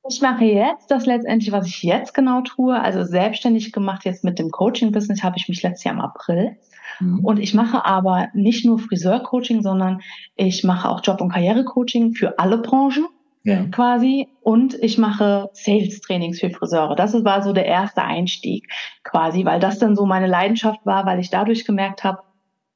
[0.09, 4.39] ich mache jetzt das letztendlich, was ich jetzt genau tue, also selbstständig gemacht jetzt mit
[4.39, 6.57] dem Coaching-Business, habe ich mich letztes Jahr im April.
[6.99, 7.23] Hm.
[7.23, 10.01] Und ich mache aber nicht nur Friseur-Coaching, sondern
[10.35, 13.07] ich mache auch Job- und Karriere-Coaching für alle Branchen.
[13.43, 13.63] ja.
[13.71, 16.95] quasi und ich mache Sales-Trainings für Friseure.
[16.95, 18.67] Das war so der erste Einstieg
[19.03, 22.19] quasi, weil das dann so meine Leidenschaft war, weil ich dadurch gemerkt habe,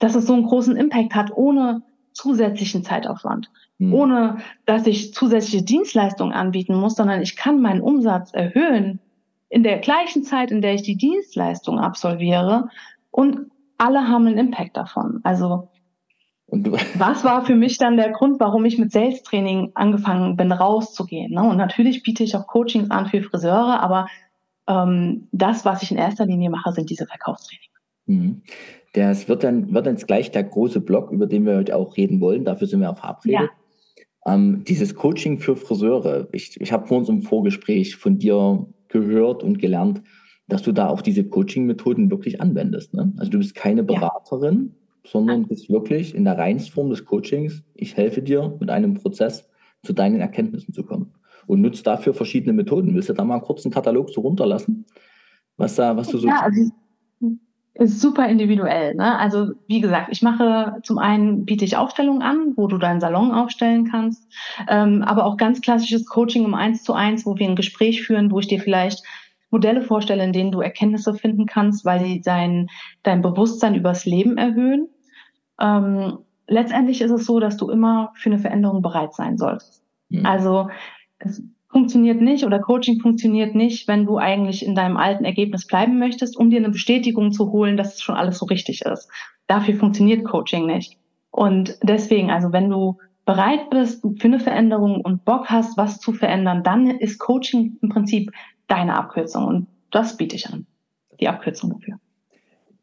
[0.02, 3.50] dass es so einen großen Impact hat, ohne zusätzlichen Zeitaufwand,
[3.82, 3.96] Hm.
[3.96, 4.38] ohne
[4.68, 9.00] dass ich zusätzliche Dienstleistungen anbieten muss, sondern ich kann meinen Umsatz erhöhen
[9.50, 12.70] in der gleichen Zeit, in der ich die Dienstleistung absolviere
[13.10, 15.20] und alle haben einen Impact davon.
[15.24, 15.70] Also
[16.48, 21.34] was war für mich dann der Grund, warum ich mit Sales Training angefangen bin, rauszugehen?
[21.34, 21.42] Ne?
[21.42, 24.06] Und natürlich biete ich auch Coachings an für Friseure, aber
[24.68, 27.72] ähm, das, was ich in erster Linie mache, sind diese Verkaufstrainings.
[28.06, 28.44] Hm.
[28.94, 32.20] Das wird dann, wird jetzt gleich der große Block, über den wir heute auch reden
[32.20, 32.44] wollen.
[32.44, 33.50] Dafür sind wir auch verabredet.
[34.26, 36.28] Ähm, dieses Coaching für Friseure.
[36.32, 40.02] Ich, ich habe vor uns im Vorgespräch von dir gehört und gelernt,
[40.48, 42.94] dass du da auch diese Coaching-Methoden wirklich anwendest.
[42.94, 43.14] Ne?
[43.18, 44.76] Also du bist keine Beraterin,
[45.06, 47.64] sondern bist wirklich in der Reinstform des Coachings.
[47.74, 49.50] Ich helfe dir mit einem Prozess
[49.84, 51.14] zu deinen Erkenntnissen zu kommen
[51.48, 52.94] und nutzt dafür verschiedene Methoden.
[52.94, 54.86] Willst du da mal einen kurzen Katalog so runterlassen?
[55.58, 56.28] Was da, was du so.
[56.28, 56.70] Ja, also
[57.74, 58.96] ist super individuell.
[58.96, 59.18] Ne?
[59.18, 63.32] Also wie gesagt, ich mache zum einen biete ich Aufstellungen an, wo du deinen Salon
[63.32, 64.28] aufstellen kannst,
[64.68, 68.32] ähm, aber auch ganz klassisches Coaching um eins zu eins, wo wir ein Gespräch führen,
[68.32, 69.04] wo ich dir vielleicht
[69.52, 72.70] Modelle vorstelle, in denen du Erkenntnisse finden kannst, weil sie dein,
[73.04, 74.90] dein Bewusstsein übers Leben erhöhen.
[75.60, 79.84] Ähm, letztendlich ist es so, dass du immer für eine Veränderung bereit sein solltest.
[80.10, 80.26] Mhm.
[80.26, 80.70] Also
[81.20, 85.98] es funktioniert nicht oder Coaching funktioniert nicht, wenn du eigentlich in deinem alten Ergebnis bleiben
[85.98, 89.10] möchtest, um dir eine Bestätigung zu holen, dass es schon alles so richtig ist.
[89.48, 90.98] Dafür funktioniert Coaching nicht.
[91.32, 96.12] Und deswegen, also wenn du bereit bist für eine Veränderung und Bock hast, was zu
[96.12, 98.32] verändern, dann ist Coaching im Prinzip
[98.68, 99.46] deine Abkürzung.
[99.46, 100.66] Und das biete ich an.
[101.20, 102.00] Die Abkürzung dafür.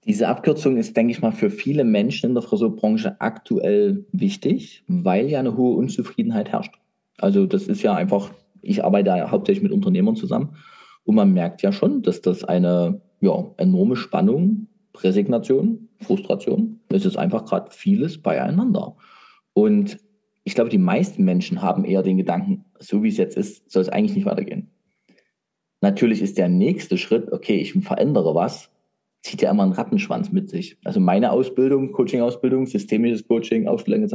[0.07, 5.29] Diese Abkürzung ist, denke ich mal, für viele Menschen in der Friseurbranche aktuell wichtig, weil
[5.29, 6.75] ja eine hohe Unzufriedenheit herrscht.
[7.19, 8.31] Also das ist ja einfach
[8.63, 10.57] ich arbeite ja hauptsächlich mit Unternehmern zusammen
[11.05, 17.17] und man merkt ja schon, dass das eine ja, enorme Spannung, Resignation, Frustration, es ist
[17.17, 18.97] einfach gerade vieles beieinander.
[19.53, 19.99] Und
[20.45, 23.83] ich glaube, die meisten Menschen haben eher den Gedanken, so wie es jetzt ist, soll
[23.83, 24.71] es eigentlich nicht weitergehen.
[25.81, 28.71] Natürlich ist der nächste Schritt, okay, ich verändere was,
[29.23, 30.79] zieht ja immer einen Rattenschwanz mit sich.
[30.85, 34.15] Also meine Ausbildung, Coaching-Ausbildung, systemisches Coaching, Ausstellung etc.,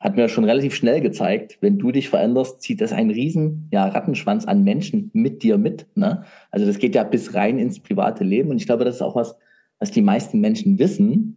[0.00, 3.86] hat mir schon relativ schnell gezeigt, wenn du dich veränderst, zieht das einen riesen ja,
[3.86, 5.86] Rattenschwanz an Menschen mit dir mit.
[5.94, 6.24] Ne?
[6.50, 8.48] Also das geht ja bis rein ins private Leben.
[8.48, 9.36] Und ich glaube, das ist auch was,
[9.78, 11.36] was die meisten Menschen wissen,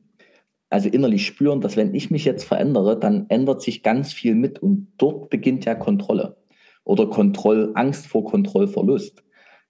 [0.70, 4.58] also innerlich spüren, dass wenn ich mich jetzt verändere, dann ändert sich ganz viel mit.
[4.60, 6.38] Und dort beginnt ja Kontrolle
[6.84, 9.24] oder Kontroll, Angst vor Kontrollverlust.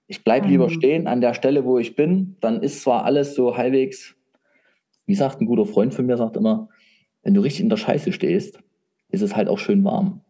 [0.06, 0.72] Ich bleibe lieber mhm.
[0.72, 2.36] stehen an der Stelle, wo ich bin.
[2.40, 4.16] Dann ist zwar alles so halbwegs,
[5.04, 6.68] wie sagt ein guter Freund von mir, sagt immer,
[7.22, 8.60] wenn du richtig in der Scheiße stehst,
[9.14, 10.20] ist es halt auch schön warm.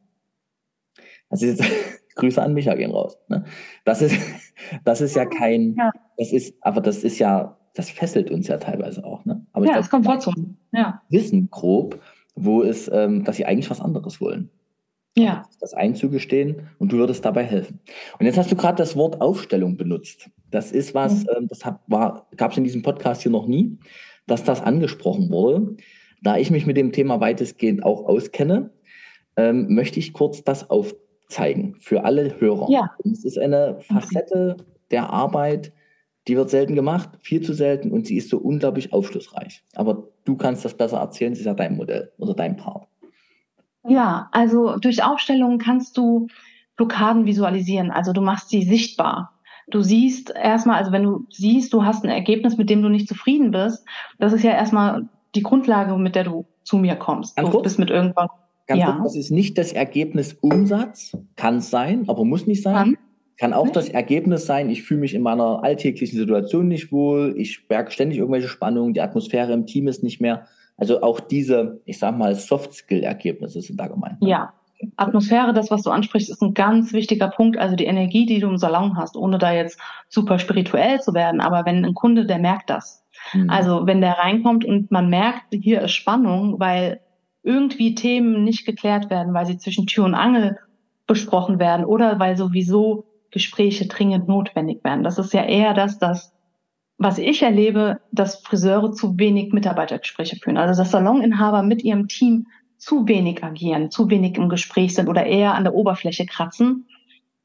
[1.30, 1.70] Das ist jetzt,
[2.14, 3.18] Grüße an Micha gehen raus.
[3.28, 3.44] Ne?
[3.84, 4.16] Das ist,
[4.84, 5.90] das ist ja kein, ja.
[6.16, 9.24] das ist, aber das ist ja, das fesselt uns ja teilweise auch.
[9.24, 9.44] Ne?
[9.52, 10.56] Aber ja, es kommt trotzdem.
[10.72, 11.02] Ja.
[11.08, 12.00] Wissen grob,
[12.36, 14.50] wo es, ähm, dass sie eigentlich was anderes wollen.
[15.16, 15.44] Ja.
[15.60, 17.80] Das einzugestehen und du würdest dabei helfen.
[18.18, 20.30] Und jetzt hast du gerade das Wort Aufstellung benutzt.
[20.50, 21.28] Das ist was, mhm.
[21.36, 23.78] ähm, das gab es in diesem Podcast hier noch nie,
[24.26, 25.76] dass das angesprochen wurde.
[26.24, 28.70] Da ich mich mit dem Thema weitestgehend auch auskenne,
[29.36, 32.66] ähm, möchte ich kurz das aufzeigen für alle Hörer.
[32.70, 32.90] Ja.
[33.04, 34.56] Es ist eine Facette
[34.90, 35.72] der Arbeit,
[36.26, 39.62] die wird selten gemacht, viel zu selten und sie ist so unglaublich aufschlussreich.
[39.74, 42.88] Aber du kannst das besser erzählen, das ist ja dein Modell oder dein Part.
[43.86, 46.28] Ja, also durch Aufstellungen kannst du
[46.76, 47.90] Blockaden visualisieren.
[47.90, 49.34] Also du machst sie sichtbar.
[49.68, 53.08] Du siehst erstmal, also wenn du siehst, du hast ein Ergebnis, mit dem du nicht
[53.08, 53.84] zufrieden bist,
[54.18, 57.36] das ist ja erstmal die Grundlage, mit der du zu mir kommst.
[57.36, 58.28] Ganz du kurz, bist mit irgendwann.
[58.66, 58.92] Ganz ja.
[58.92, 62.74] kurz, das ist nicht das Ergebnis Umsatz, kann es sein, aber muss nicht sein.
[62.74, 62.96] Kann,
[63.36, 67.66] kann auch das Ergebnis sein, ich fühle mich in meiner alltäglichen Situation nicht wohl, ich
[67.68, 70.46] merke ständig irgendwelche Spannungen, die Atmosphäre im Team ist nicht mehr.
[70.76, 74.16] Also auch diese, ich sag mal, Soft-Skill-Ergebnisse sind da gemeint.
[74.20, 74.52] Ja,
[74.96, 77.58] Atmosphäre, das, was du ansprichst, ist ein ganz wichtiger Punkt.
[77.58, 81.40] Also die Energie, die du im Salon hast, ohne da jetzt super spirituell zu werden.
[81.40, 83.04] Aber wenn ein Kunde, der merkt das.
[83.32, 83.50] Mhm.
[83.50, 87.00] Also wenn der reinkommt und man merkt, hier ist Spannung, weil
[87.42, 90.58] irgendwie Themen nicht geklärt werden, weil sie zwischen Tür und Angel
[91.06, 95.04] besprochen werden oder weil sowieso Gespräche dringend notwendig werden.
[95.04, 96.34] Das ist ja eher das, das
[96.96, 100.56] was ich erlebe, dass Friseure zu wenig Mitarbeitergespräche führen.
[100.56, 102.46] Also dass Saloninhaber mit ihrem Team
[102.84, 106.86] zu wenig agieren, zu wenig im Gespräch sind oder eher an der Oberfläche kratzen,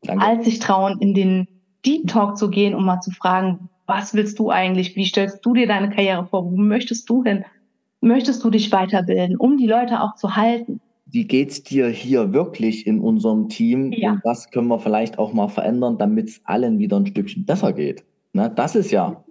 [0.04, 0.26] Danke.
[0.26, 1.48] als sich trauen, in den
[1.86, 4.96] Deep Talk zu gehen, um mal zu fragen, was willst du eigentlich?
[4.96, 6.46] Wie stellst du dir deine Karriere vor?
[6.46, 7.46] Wo möchtest du hin?
[8.02, 10.80] Möchtest du dich weiterbilden, um die Leute auch zu halten?
[11.06, 13.92] Wie geht's dir hier wirklich in unserem Team?
[13.94, 14.12] Ja.
[14.12, 17.74] Und was können wir vielleicht auch mal verändern, damit es allen wieder ein Stückchen besser
[17.74, 18.04] geht?
[18.32, 19.24] Na, das ist ja,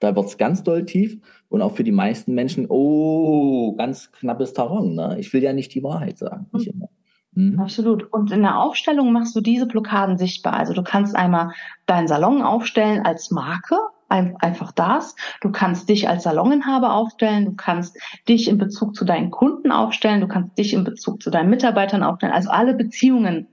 [0.00, 1.18] da wird's ganz doll tief
[1.48, 4.94] und auch für die meisten Menschen, oh, ganz knappes Terrain.
[4.94, 5.16] Ne?
[5.18, 6.46] Ich will ja nicht die Wahrheit sagen.
[6.52, 6.88] Nicht immer.
[7.32, 7.60] Mhm.
[7.60, 8.12] Absolut.
[8.12, 10.54] Und in der Aufstellung machst du diese Blockaden sichtbar.
[10.54, 11.52] Also du kannst einmal
[11.86, 13.76] deinen Salon aufstellen als Marke,
[14.08, 15.14] einfach das.
[15.40, 17.96] Du kannst dich als Saloninhaber aufstellen, du kannst
[18.28, 22.02] dich in Bezug zu deinen Kunden aufstellen, du kannst dich in Bezug zu deinen Mitarbeitern
[22.02, 22.32] aufstellen.
[22.32, 23.46] Also alle Beziehungen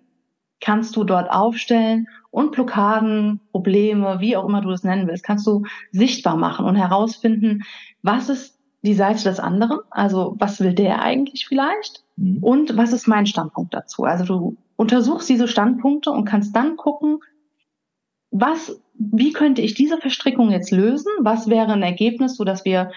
[0.61, 5.45] kannst du dort aufstellen und Blockaden, Probleme, wie auch immer du das nennen willst, kannst
[5.47, 7.63] du sichtbar machen und herausfinden,
[8.01, 12.37] was ist die Seite des anderen, also was will der eigentlich vielleicht mhm.
[12.43, 14.03] und was ist mein Standpunkt dazu.
[14.03, 17.19] Also du untersuchst diese Standpunkte und kannst dann gucken,
[18.31, 21.11] was wie könnte ich diese Verstrickung jetzt lösen?
[21.19, 22.91] Was wäre ein Ergebnis, so dass wir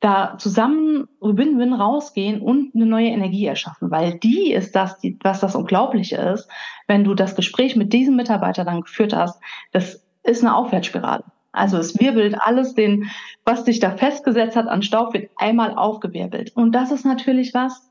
[0.00, 5.40] da zusammen Win-Win rausgehen und eine neue Energie erschaffen, weil die ist das, die, was
[5.40, 6.48] das Unglaubliche ist,
[6.88, 9.40] wenn du das Gespräch mit diesem Mitarbeiter dann geführt hast,
[9.72, 11.24] das ist eine Aufwärtsspirale.
[11.52, 13.10] Also es wirbelt alles, den,
[13.44, 16.56] was dich da festgesetzt hat an Staub, wird einmal aufgewirbelt.
[16.56, 17.90] Und das ist natürlich was,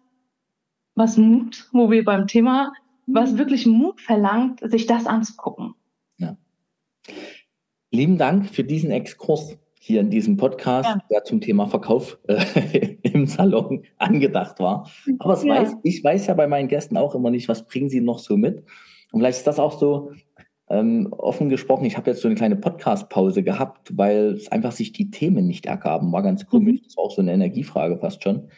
[0.95, 2.73] was Mut, wo wir beim Thema,
[3.05, 5.75] was wirklich Mut verlangt, sich das anzugucken.
[6.17, 6.37] Ja.
[7.91, 9.57] Lieben Dank für diesen Exkurs.
[9.81, 11.01] Hier in diesem Podcast, ja.
[11.09, 14.89] der zum Thema Verkauf äh, im Salon angedacht war.
[15.19, 15.55] Aber ja.
[15.55, 18.35] weiß, ich weiß ja bei meinen Gästen auch immer nicht, was bringen sie noch so
[18.35, 18.63] mit.
[19.11, 20.11] Und vielleicht ist das auch so
[20.69, 21.85] ähm, offen gesprochen.
[21.85, 25.65] Ich habe jetzt so eine kleine Podcast-Pause gehabt, weil es einfach sich die Themen nicht
[25.65, 26.11] ergaben.
[26.11, 26.81] War ganz komisch.
[26.81, 26.83] Mhm.
[26.83, 28.49] Das war auch so eine Energiefrage fast schon.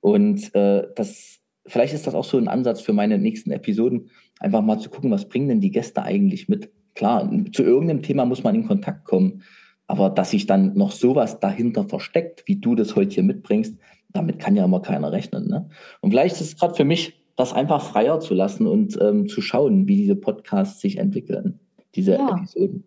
[0.00, 4.62] Und äh, das, vielleicht ist das auch so ein Ansatz für meine nächsten Episoden, einfach
[4.62, 6.70] mal zu gucken, was bringen denn die Gäste eigentlich mit.
[6.94, 9.42] Klar, zu irgendeinem Thema muss man in Kontakt kommen,
[9.86, 13.76] aber dass sich dann noch sowas dahinter versteckt, wie du das heute hier mitbringst,
[14.12, 15.48] damit kann ja immer keiner rechnen.
[15.48, 15.68] Ne?
[16.00, 19.42] Und vielleicht ist es gerade für mich, das einfach freier zu lassen und ähm, zu
[19.42, 21.60] schauen, wie diese Podcasts sich entwickeln,
[21.94, 22.30] diese ja.
[22.30, 22.84] Episoden.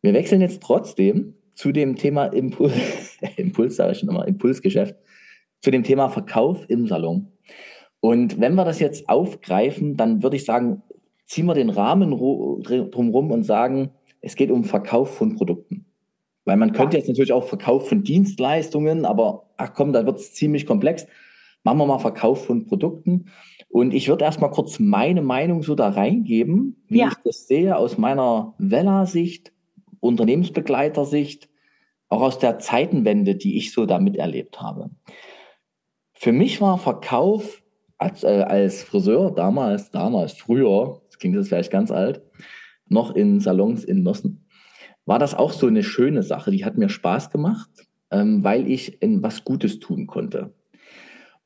[0.00, 4.94] Wir wechseln jetzt trotzdem zu dem Thema Impuls, Impuls sage ich schon immer, Impulsgeschäft,
[5.60, 7.32] zu dem Thema Verkauf im Salon.
[8.00, 10.82] Und wenn wir das jetzt aufgreifen, dann würde ich sagen,
[11.26, 13.90] ziehen wir den Rahmen drumherum und sagen,
[14.24, 15.86] es geht um Verkauf von Produkten.
[16.44, 17.00] Weil man könnte ja.
[17.00, 21.06] jetzt natürlich auch Verkauf von Dienstleistungen, aber ach komm, da wird es ziemlich komplex.
[21.62, 23.26] Machen wir mal Verkauf von Produkten.
[23.68, 27.08] Und ich würde erstmal kurz meine Meinung so da reingeben, wie ja.
[27.08, 29.52] ich das sehe aus meiner Vella-Sicht,
[30.00, 31.48] Unternehmensbegleiter-Sicht,
[32.08, 34.90] auch aus der Zeitenwende, die ich so da miterlebt habe.
[36.12, 37.62] Für mich war Verkauf
[37.98, 42.22] als, äh, als Friseur damals, damals, früher, das klingt jetzt vielleicht ganz alt,
[42.88, 44.46] noch in Salons in Nossen,
[45.06, 46.50] war das auch so eine schöne Sache.
[46.50, 47.70] Die hat mir Spaß gemacht,
[48.10, 50.54] ähm, weil ich in was Gutes tun konnte.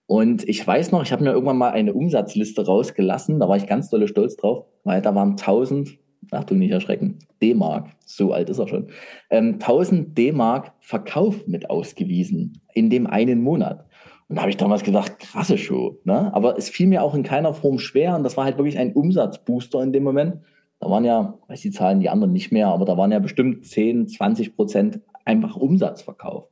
[0.06, 3.66] Und ich weiß noch, ich habe mir irgendwann mal eine Umsatzliste rausgelassen, da war ich
[3.66, 5.98] ganz dolle stolz drauf, weil da waren 1000,
[6.30, 8.86] Achtung, nicht erschrecken, D-Mark, so alt ist er schon,
[9.28, 13.84] ähm, 1000 D-Mark Verkauf mit ausgewiesen in dem einen Monat.
[14.28, 15.98] Und da habe ich damals gedacht, krasse Show.
[16.04, 16.32] Ne?
[16.34, 18.92] Aber es fiel mir auch in keiner Form schwer und das war halt wirklich ein
[18.92, 20.38] Umsatzbooster in dem Moment.
[20.80, 23.66] Da waren ja, weiß die Zahlen die anderen nicht mehr, aber da waren ja bestimmt
[23.66, 26.48] 10, 20 Prozent einfach Umsatzverkauf.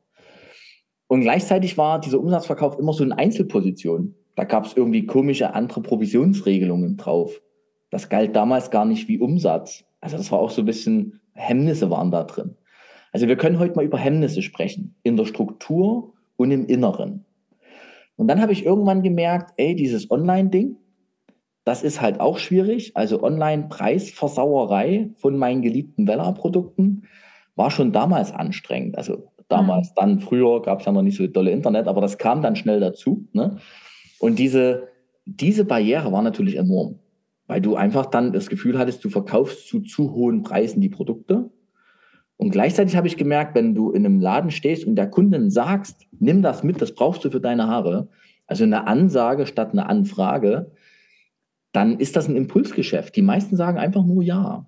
[1.09, 4.15] Und gleichzeitig war dieser Umsatzverkauf immer so in Einzelposition.
[4.35, 7.41] Da gab es irgendwie komische andere Provisionsregelungen drauf.
[7.91, 9.85] Das galt damals gar nicht wie Umsatz.
[10.01, 12.57] Also das war auch so ein bisschen, Hemmnisse waren da drin.
[13.13, 17.25] Also wir können heute mal über Hemmnisse sprechen, in der Struktur und im Inneren.
[18.17, 20.77] Und dann habe ich irgendwann gemerkt, ey, dieses Online-Ding,
[21.67, 22.97] das ist halt auch schwierig.
[22.97, 27.03] Also Online-Preisversauerei von meinen geliebten Vella-Produkten
[27.57, 28.97] war schon damals anstrengend.
[28.97, 29.93] Also damals, mhm.
[29.97, 32.79] dann früher gab es ja noch nicht so tolle Internet, aber das kam dann schnell
[32.79, 33.27] dazu.
[33.33, 33.59] Ne?
[34.21, 34.89] Und diese,
[35.25, 37.01] diese Barriere war natürlich enorm,
[37.49, 41.51] weil du einfach dann das Gefühl hattest, du verkaufst zu zu hohen Preisen die Produkte
[42.37, 46.07] und gleichzeitig habe ich gemerkt, wenn du in einem Laden stehst und der Kunden sagst,
[46.19, 48.09] nimm das mit, das brauchst du für deine Haare,
[48.47, 50.71] also eine Ansage statt eine Anfrage,
[51.77, 53.15] dann ist das ein Impulsgeschäft.
[53.17, 54.67] Die meisten sagen einfach nur ja.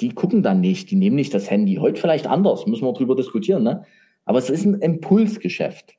[0.00, 1.76] Die gucken dann nicht, die nehmen nicht das Handy.
[1.76, 3.84] Heute vielleicht anders, müssen wir drüber diskutieren, ne?
[4.24, 5.94] Aber es ist ein Impulsgeschäft.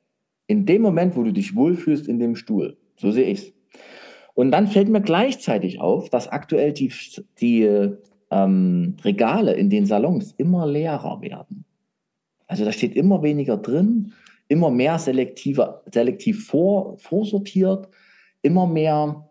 [0.46, 2.76] In dem Moment, wo du dich wohlfühlst in dem Stuhl.
[2.96, 3.52] So sehe ich's.
[4.34, 6.92] Und dann fällt mir gleichzeitig auf, dass aktuell die,
[7.40, 7.62] die
[8.30, 11.64] ähm, Regale in den Salons immer leerer werden.
[12.46, 14.12] Also da steht immer weniger drin,
[14.48, 17.88] immer mehr selektiver, selektiv vor, vorsortiert,
[18.42, 19.29] immer mehr,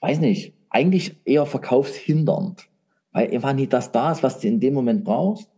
[0.00, 2.68] weiß nicht, eigentlich eher verkaufshindernd,
[3.12, 5.50] weil einfach nicht das da ist, was du in dem Moment brauchst.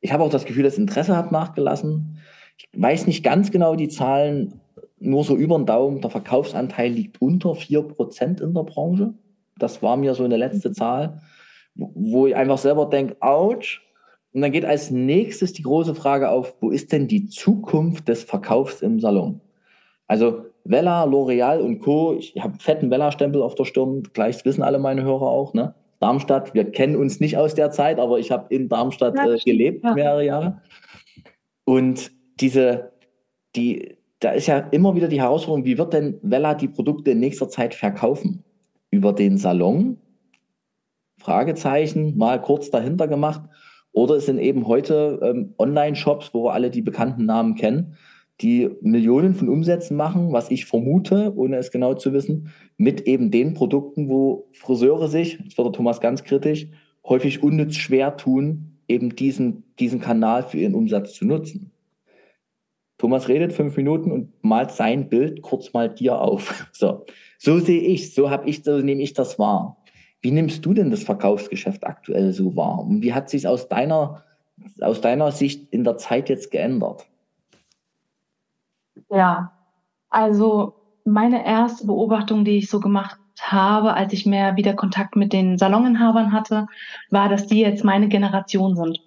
[0.00, 2.18] Ich habe auch das Gefühl, das Interesse hat nachgelassen.
[2.56, 4.60] Ich weiß nicht ganz genau die Zahlen,
[4.98, 6.00] nur so über den Daumen.
[6.00, 9.14] Der Verkaufsanteil liegt unter 4% in der Branche.
[9.56, 11.20] Das war mir so eine letzte Zahl
[11.78, 13.80] wo ich einfach selber denke, ouch.
[14.32, 18.24] Und dann geht als nächstes die große Frage auf, wo ist denn die Zukunft des
[18.24, 19.40] Verkaufs im Salon?
[20.06, 22.14] Also Vella, L'Oreal und Co.
[22.18, 25.54] Ich habe einen fetten Vella-Stempel auf der Stirn, gleich wissen alle meine Hörer auch.
[25.54, 25.74] Ne?
[26.00, 29.38] Darmstadt, wir kennen uns nicht aus der Zeit, aber ich habe in Darmstadt ja, äh,
[29.38, 29.94] gelebt ja.
[29.94, 30.62] mehrere Jahre.
[31.64, 32.92] Und diese,
[33.56, 37.20] die, da ist ja immer wieder die Herausforderung, wie wird denn Vella die Produkte in
[37.20, 38.44] nächster Zeit verkaufen?
[38.90, 39.98] Über den Salon
[41.18, 43.42] Fragezeichen mal kurz dahinter gemacht.
[43.92, 47.96] Oder es sind eben heute ähm, Online-Shops, wo wir alle die bekannten Namen kennen,
[48.40, 53.30] die Millionen von Umsätzen machen, was ich vermute, ohne es genau zu wissen, mit eben
[53.30, 56.68] den Produkten, wo Friseure sich, jetzt wird der Thomas ganz kritisch,
[57.04, 61.72] häufig unnütz schwer tun, eben diesen, diesen Kanal für ihren Umsatz zu nutzen.
[62.96, 66.68] Thomas redet fünf Minuten und malt sein Bild kurz mal dir auf.
[66.72, 67.06] So,
[67.38, 69.76] so sehe ich, so habe ich, so nehme ich das wahr.
[70.20, 72.80] Wie nimmst du denn das Verkaufsgeschäft aktuell so wahr?
[72.80, 74.24] Und wie hat sich aus deiner,
[74.80, 77.08] aus deiner Sicht in der Zeit jetzt geändert?
[79.10, 79.52] Ja,
[80.10, 80.74] also
[81.04, 85.58] meine erste Beobachtung, die ich so gemacht habe, als ich mehr wieder Kontakt mit den
[85.58, 86.66] Saloninhabern hatte,
[87.10, 88.98] war, dass die jetzt meine Generation sind.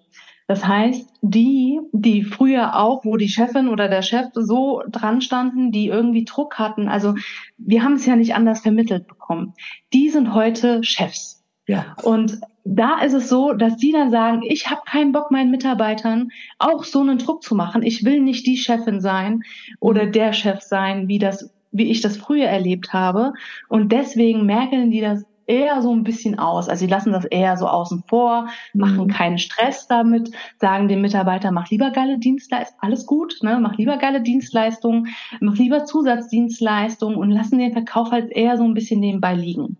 [0.47, 5.71] Das heißt, die, die früher auch, wo die Chefin oder der Chef so dran standen,
[5.71, 7.15] die irgendwie Druck hatten, also
[7.57, 9.53] wir haben es ja nicht anders vermittelt bekommen,
[9.93, 11.40] die sind heute Chefs.
[11.71, 11.95] Ja.
[12.03, 16.29] Und da ist es so, dass die dann sagen, ich habe keinen Bock, meinen Mitarbeitern
[16.59, 17.81] auch so einen Druck zu machen.
[17.81, 19.43] Ich will nicht die Chefin sein
[19.79, 23.31] oder der Chef sein, wie das, wie ich das früher erlebt habe.
[23.69, 26.67] Und deswegen merken die das eher so ein bisschen aus.
[26.67, 29.11] Also sie lassen das eher so außen vor, machen mhm.
[29.11, 33.59] keinen Stress damit, sagen dem Mitarbeiter, mach lieber geile Dienstleistungen, alles gut, ne?
[33.61, 35.07] mach lieber geile Dienstleistungen,
[35.39, 39.77] mach lieber Zusatzdienstleistungen und lassen den Verkauf halt eher so ein bisschen nebenbei liegen.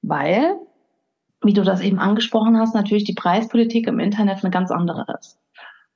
[0.00, 0.56] Weil
[1.42, 5.38] wie du das eben angesprochen hast, natürlich die Preispolitik im Internet eine ganz andere ist.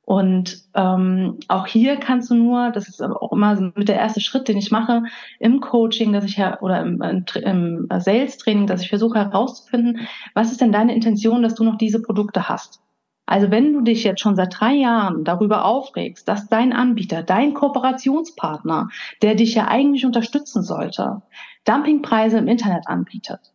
[0.07, 4.21] Und ähm, auch hier kannst du nur, das ist aber auch immer mit der erste
[4.21, 5.03] Schritt, den ich mache
[5.41, 7.03] im Coaching, dass ich ja oder im,
[7.35, 11.77] im Sales Training, dass ich versuche herauszufinden, was ist denn deine Intention, dass du noch
[11.77, 12.81] diese Produkte hast.
[13.27, 17.55] Also wenn du dich jetzt schon seit drei Jahren darüber aufregst, dass dein Anbieter, dein
[17.55, 18.91] Kooperationspartner,
[19.23, 21.23] der dich ja eigentlich unterstützen sollte,
[21.65, 23.53] Dumpingpreise im Internet anbietet,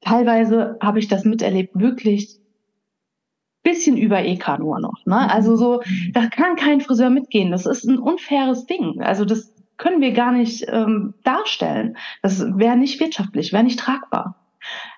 [0.00, 2.40] teilweise habe ich das miterlebt, wirklich
[3.62, 5.04] bisschen über EK nur noch.
[5.04, 5.16] Ne?
[5.16, 5.30] Mhm.
[5.30, 5.82] Also so,
[6.12, 7.50] da kann kein Friseur mitgehen.
[7.50, 9.02] Das ist ein unfaires Ding.
[9.02, 11.96] Also das können wir gar nicht ähm, darstellen.
[12.22, 14.36] Das wäre nicht wirtschaftlich, wäre nicht tragbar.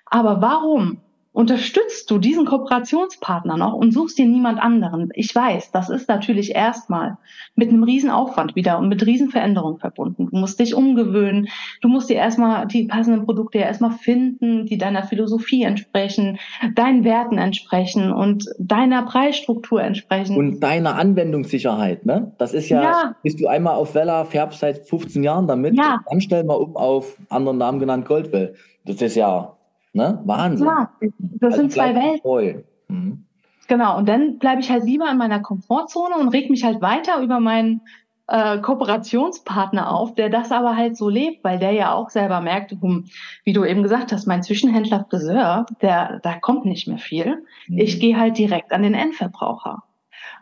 [0.07, 1.01] Aber warum
[1.33, 5.09] unterstützt du diesen Kooperationspartner noch und suchst dir niemand anderen.
[5.15, 7.17] Ich weiß, das ist natürlich erstmal
[7.57, 10.29] mit einem riesen Aufwand wieder und mit riesen Veränderungen verbunden.
[10.31, 11.49] Du musst dich umgewöhnen,
[11.81, 16.39] du musst dir erstmal die passenden Produkte ja erstmal finden, die deiner Philosophie entsprechen,
[16.75, 20.37] deinen Werten entsprechen und deiner Preisstruktur entsprechen.
[20.37, 22.33] Und deiner Anwendungssicherheit, ne?
[22.37, 23.17] Das ist ja, ja.
[23.23, 26.01] bist du einmal auf Vella, färbst seit 15 Jahren damit, ja.
[26.11, 28.55] dann stell mal um auf anderen Namen genannt Goldwell.
[28.85, 29.57] Das ist ja
[29.93, 30.21] Ne?
[30.25, 30.67] Wahnsinn.
[30.67, 30.91] Ja,
[31.21, 32.65] das also sind zwei Welten.
[32.89, 33.25] Mhm.
[33.69, 37.23] Genau, und dann bleibe ich halt lieber in meiner Komfortzone und reg mich halt weiter
[37.23, 37.83] über meinen
[38.27, 42.73] äh, Kooperationspartner auf, der das aber halt so lebt, weil der ja auch selber merkt,
[42.73, 43.07] hm,
[43.45, 47.45] wie du eben gesagt hast, mein Zwischenhändler Friseur, der, da kommt nicht mehr viel.
[47.69, 47.79] Mhm.
[47.79, 49.83] Ich gehe halt direkt an den Endverbraucher.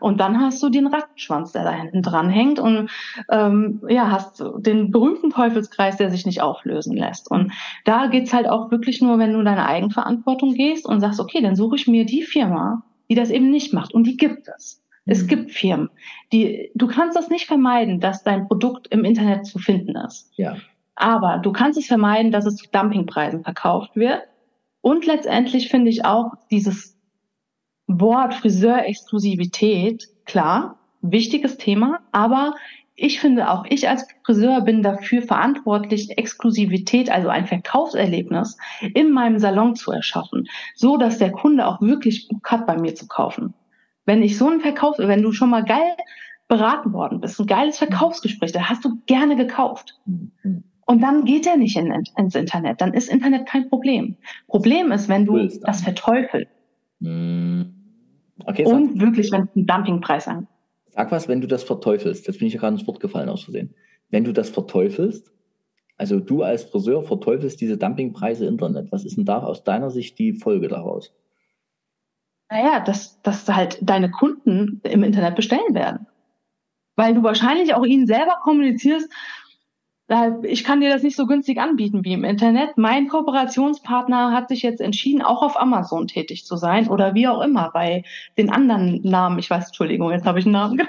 [0.01, 2.89] Und dann hast du den Rattenschwanz, der da hinten dran hängt und
[3.29, 7.29] ähm, ja, hast den berühmten Teufelskreis, der sich nicht auflösen lässt.
[7.29, 7.51] Und
[7.85, 11.55] da geht's halt auch wirklich nur, wenn du deine Eigenverantwortung gehst und sagst, okay, dann
[11.55, 13.93] suche ich mir die Firma, die das eben nicht macht.
[13.93, 14.81] Und die gibt es.
[15.05, 15.27] Es mhm.
[15.27, 15.89] gibt Firmen,
[16.31, 20.31] die, du kannst das nicht vermeiden, dass dein Produkt im Internet zu finden ist.
[20.35, 20.57] Ja.
[20.95, 24.21] Aber du kannst es vermeiden, dass es zu Dumpingpreisen verkauft wird.
[24.81, 26.97] Und letztendlich finde ich auch dieses
[27.99, 32.55] Wort Friseurexklusivität, klar, wichtiges Thema, aber
[32.95, 38.57] ich finde auch, ich als Friseur bin dafür verantwortlich, Exklusivität, also ein Verkaufserlebnis
[38.93, 42.93] in meinem Salon zu erschaffen, so dass der Kunde auch wirklich Bock hat, bei mir
[42.93, 43.55] zu kaufen.
[44.05, 45.95] Wenn ich so einen Verkauf, wenn du schon mal geil
[46.47, 49.99] beraten worden bist, ein geiles Verkaufsgespräch, da hast du gerne gekauft.
[50.85, 52.81] Und dann geht er nicht in, ins Internet.
[52.81, 54.17] Dann ist Internet kein Problem.
[54.47, 56.51] Problem ist, wenn du das verteufelst.
[56.99, 57.80] Mhm.
[58.45, 60.47] Okay, und wirklich, wenn es einen Dumpingpreis an.
[60.87, 62.27] Sag was, wenn du das verteufelst.
[62.27, 63.73] Jetzt bin ich ja gerade ins Wort gefallen aus Versehen.
[64.09, 65.31] Wenn du das verteufelst,
[65.97, 68.91] also du als Friseur verteufelst diese Dumpingpreise Internet.
[68.91, 71.13] Was ist denn da aus deiner Sicht die Folge daraus?
[72.49, 76.07] Naja, dass, dass halt deine Kunden im Internet bestellen werden.
[76.95, 79.09] Weil du wahrscheinlich auch ihnen selber kommunizierst,
[80.43, 82.77] ich kann dir das nicht so günstig anbieten wie im Internet.
[82.77, 87.41] Mein Kooperationspartner hat sich jetzt entschieden, auch auf Amazon tätig zu sein oder wie auch
[87.41, 88.03] immer bei
[88.37, 89.39] den anderen Namen.
[89.39, 90.81] Ich weiß, Entschuldigung, jetzt habe ich einen Namen.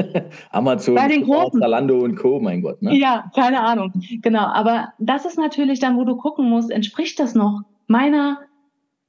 [0.50, 1.60] Amazon, bei den großen.
[1.60, 2.40] Zalando und Co.
[2.40, 2.82] Mein Gott.
[2.82, 2.96] Ne?
[2.96, 3.92] Ja, keine Ahnung.
[4.22, 8.38] Genau, aber das ist natürlich dann, wo du gucken musst, entspricht das noch meiner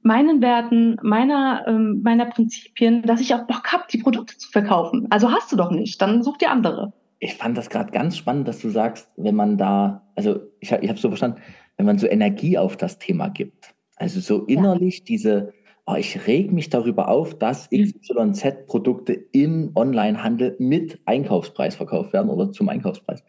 [0.02, 5.08] meinen Werten, meiner, ähm, meiner Prinzipien, dass ich auch Bock habe, die Produkte zu verkaufen.
[5.10, 8.46] Also hast du doch nicht, dann such dir andere ich fand das gerade ganz spannend,
[8.48, 11.40] dass du sagst, wenn man da, also ich, ich habe so verstanden,
[11.76, 15.04] wenn man so Energie auf das Thema gibt, also so innerlich ja.
[15.06, 15.52] diese,
[15.86, 22.52] oh, ich reg mich darüber auf, dass XYZ-Produkte im Onlinehandel mit Einkaufspreis verkauft werden oder
[22.52, 23.24] zum Einkaufspreis,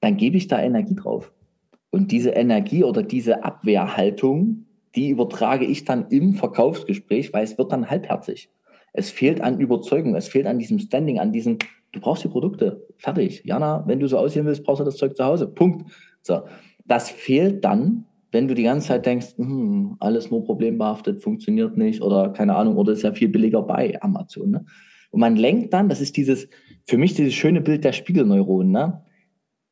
[0.00, 1.32] dann gebe ich da Energie drauf.
[1.90, 7.72] Und diese Energie oder diese Abwehrhaltung, die übertrage ich dann im Verkaufsgespräch, weil es wird
[7.72, 8.50] dann halbherzig.
[8.92, 11.58] Es fehlt an Überzeugung, es fehlt an diesem Standing, an diesem,
[11.96, 13.42] du brauchst die Produkte, fertig.
[13.44, 15.90] Jana, wenn du so aussehen willst, brauchst du das Zeug zu Hause, Punkt.
[16.22, 16.42] So,
[16.84, 22.02] das fehlt dann, wenn du die ganze Zeit denkst, hm, alles nur problembehaftet, funktioniert nicht
[22.02, 24.50] oder keine Ahnung, oder ist ja viel billiger bei Amazon.
[24.50, 24.64] Ne?
[25.10, 26.48] Und man lenkt dann, das ist dieses,
[26.86, 29.02] für mich dieses schöne Bild der Spiegelneuronen, ne?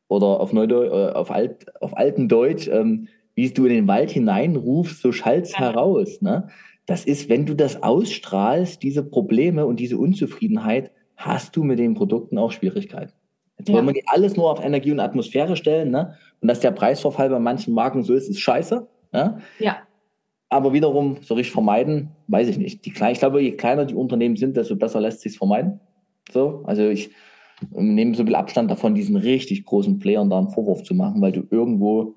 [0.08, 4.10] oder auf, Neudeu äh, auf, Alt, auf alten Deutsch, ähm, wie du in den Wald
[4.10, 5.60] hineinrufst, so schallt's ja.
[5.60, 6.22] heraus.
[6.22, 6.48] Ne?
[6.86, 11.94] das ist, wenn du das ausstrahlst, diese Probleme und diese Unzufriedenheit, hast du mit den
[11.94, 13.12] Produkten auch Schwierigkeiten.
[13.58, 13.74] Jetzt ja.
[13.74, 16.14] wollen wir die alles nur auf Energie und Atmosphäre stellen, ne?
[16.40, 18.86] Und dass der Preisverfall bei manchen Marken so ist, ist scheiße.
[19.12, 19.38] Ja.
[19.58, 19.78] ja.
[20.48, 22.10] Aber wiederum, soll ich vermeiden?
[22.28, 22.84] Weiß ich nicht.
[22.84, 25.80] Die klein, ich glaube, je kleiner die Unternehmen sind, desto besser lässt sich vermeiden.
[26.30, 27.10] So, also ich
[27.74, 31.20] ähm, nehme so viel Abstand davon, diesen richtig großen Playern da einen Vorwurf zu machen,
[31.20, 32.14] weil du irgendwo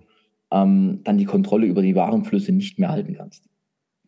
[0.51, 3.47] ähm, dann die Kontrolle über die Warenflüsse nicht mehr halten kannst.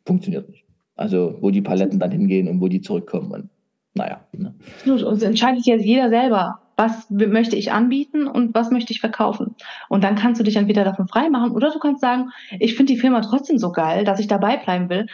[0.05, 0.65] Funktioniert nicht.
[0.95, 3.31] Also wo die Paletten dann hingehen und wo die zurückkommen.
[3.31, 3.49] Und,
[3.93, 4.21] naja.
[4.31, 4.53] Ne.
[4.85, 9.55] Und es entscheidet jetzt jeder selber, was möchte ich anbieten und was möchte ich verkaufen.
[9.89, 12.99] Und dann kannst du dich entweder davon freimachen oder du kannst sagen, ich finde die
[12.99, 15.07] Firma trotzdem so geil, dass ich dabei bleiben will.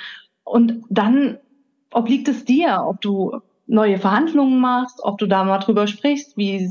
[0.43, 1.39] Und dann
[1.91, 6.69] obliegt es dir, ob du neue Verhandlungen machst, ob du da mal drüber sprichst, wie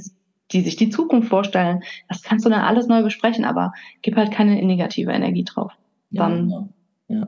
[0.53, 1.83] die sich die Zukunft vorstellen.
[2.09, 5.73] Das kannst du dann alles neu besprechen, aber gib halt keine negative Energie drauf.
[6.11, 6.67] Dann ja,
[7.09, 7.23] genau.
[7.23, 7.27] ja.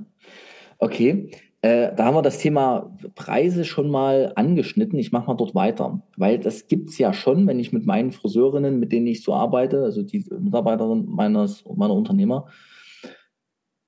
[0.79, 1.31] Okay,
[1.67, 5.01] äh, da haben wir das Thema Preise schon mal angeschnitten.
[5.01, 8.79] Ich mache mal dort weiter, weil das gibt's ja schon, wenn ich mit meinen Friseurinnen,
[8.79, 12.47] mit denen ich so arbeite, also die Mitarbeiterin meines meiner Unternehmer,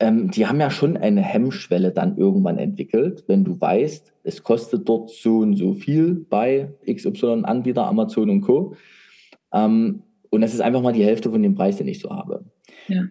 [0.01, 4.89] ähm, die haben ja schon eine Hemmschwelle dann irgendwann entwickelt, wenn du weißt, es kostet
[4.89, 8.75] dort so und so viel bei XY-Anbieter, Amazon und Co.
[9.53, 12.45] Ähm, und das ist einfach mal die Hälfte von dem Preis, den ich so habe.
[12.89, 13.05] Ja.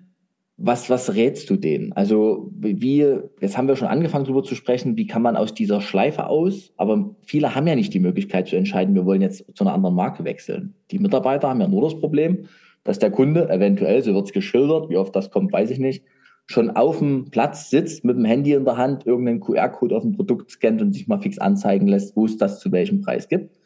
[0.60, 1.94] Was, was rätst du denen?
[1.94, 3.06] Also, wie,
[3.40, 6.74] jetzt haben wir schon angefangen darüber zu sprechen, wie kann man aus dieser Schleife aus,
[6.78, 9.96] aber viele haben ja nicht die Möglichkeit zu entscheiden, wir wollen jetzt zu einer anderen
[9.96, 10.74] Marke wechseln.
[10.90, 12.48] Die Mitarbeiter haben ja nur das Problem,
[12.84, 16.04] dass der Kunde eventuell, so wird es geschildert, wie oft das kommt, weiß ich nicht,
[16.48, 20.14] schon auf dem Platz sitzt mit dem Handy in der Hand, irgendeinen QR-Code auf dem
[20.14, 23.60] Produkt scannt und sich mal fix anzeigen lässt, wo es das zu welchem Preis gibt.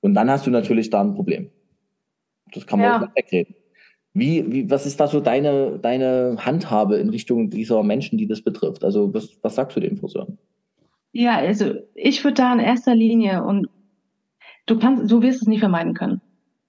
[0.00, 1.50] Und dann hast du natürlich da ein Problem.
[2.54, 3.02] Das kann man ja.
[3.02, 3.54] auch wegreden.
[4.14, 8.42] Wie, wie, was ist da so deine, deine Handhabe in Richtung dieser Menschen, die das
[8.42, 8.84] betrifft?
[8.84, 10.38] Also was, was sagst du dem Friseuren?
[11.12, 13.68] Ja, also ich würde da in erster Linie und
[14.66, 16.20] du kannst, du wirst es nie vermeiden können.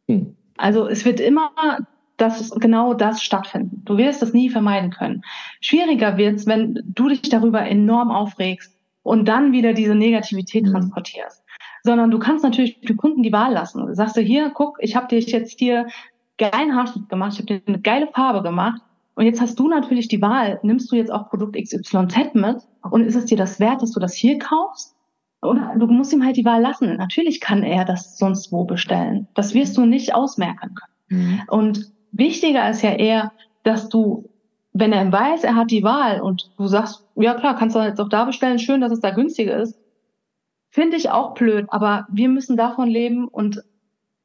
[0.07, 0.35] Hm.
[0.57, 1.51] Also es wird immer
[2.17, 3.81] das genau das stattfinden.
[3.85, 5.23] Du wirst es nie vermeiden können.
[5.59, 10.71] Schwieriger wird es, wenn du dich darüber enorm aufregst und dann wieder diese Negativität hm.
[10.71, 11.43] transportierst.
[11.83, 13.93] Sondern du kannst natürlich für Kunden die Wahl lassen.
[13.93, 15.87] Sagst du hier, guck, ich habe dir jetzt hier
[16.51, 18.81] geilen Haarschnitt gemacht, ich habe dir eine geile Farbe gemacht
[19.15, 22.57] und jetzt hast du natürlich die Wahl, nimmst du jetzt auch Produkt XYZ mit
[22.89, 24.95] und ist es dir das wert, dass du das hier kaufst?
[25.41, 26.95] Oder du musst ihm halt die Wahl lassen.
[26.95, 29.27] Natürlich kann er das sonst wo bestellen.
[29.35, 31.21] Das wirst du nicht ausmerken können.
[31.21, 31.41] Mhm.
[31.47, 33.33] Und wichtiger ist ja eher,
[33.63, 34.29] dass du,
[34.71, 37.99] wenn er weiß, er hat die Wahl und du sagst, ja klar, kannst du jetzt
[37.99, 39.77] auch da bestellen, schön, dass es da günstiger ist,
[40.69, 43.61] finde ich auch blöd, aber wir müssen davon leben und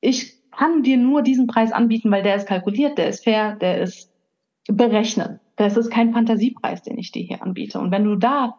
[0.01, 3.81] ich kann dir nur diesen Preis anbieten, weil der ist kalkuliert, der ist fair, der
[3.81, 4.13] ist
[4.67, 5.39] berechnet.
[5.55, 7.79] Das ist kein Fantasiepreis, den ich dir hier anbiete.
[7.79, 8.57] Und wenn du da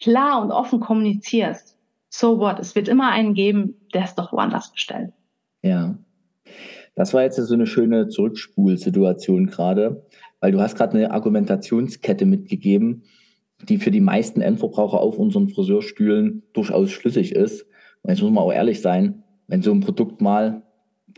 [0.00, 1.76] klar und offen kommunizierst,
[2.08, 5.12] so what, es wird immer einen geben, der es doch woanders bestellt.
[5.62, 5.98] Ja.
[6.94, 10.06] Das war jetzt so eine schöne Zurückspulsituation gerade,
[10.40, 13.02] weil du hast gerade eine Argumentationskette mitgegeben,
[13.68, 17.66] die für die meisten Endverbraucher auf unseren Friseurstühlen durchaus schlüssig ist.
[18.02, 20.62] Und jetzt muss man auch ehrlich sein, wenn so ein Produkt mal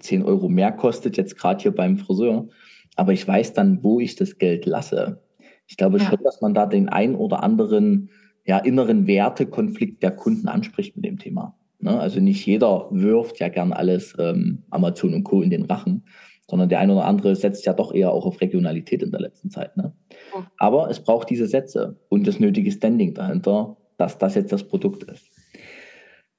[0.00, 2.48] 10 Euro mehr kostet, jetzt gerade hier beim Friseur.
[2.96, 5.22] Aber ich weiß dann, wo ich das Geld lasse.
[5.66, 6.04] Ich glaube ja.
[6.04, 8.10] schon, dass man da den ein oder anderen
[8.44, 11.54] ja, inneren Wertekonflikt der Kunden anspricht mit dem Thema.
[11.78, 11.98] Ne?
[11.98, 15.42] Also nicht jeder wirft ja gern alles ähm, Amazon und Co.
[15.42, 16.04] in den Rachen,
[16.48, 19.50] sondern der eine oder andere setzt ja doch eher auch auf Regionalität in der letzten
[19.50, 19.76] Zeit.
[19.76, 19.92] Ne?
[20.34, 20.50] Ja.
[20.58, 25.04] Aber es braucht diese Sätze und das nötige Standing dahinter, dass das jetzt das Produkt
[25.04, 25.30] ist.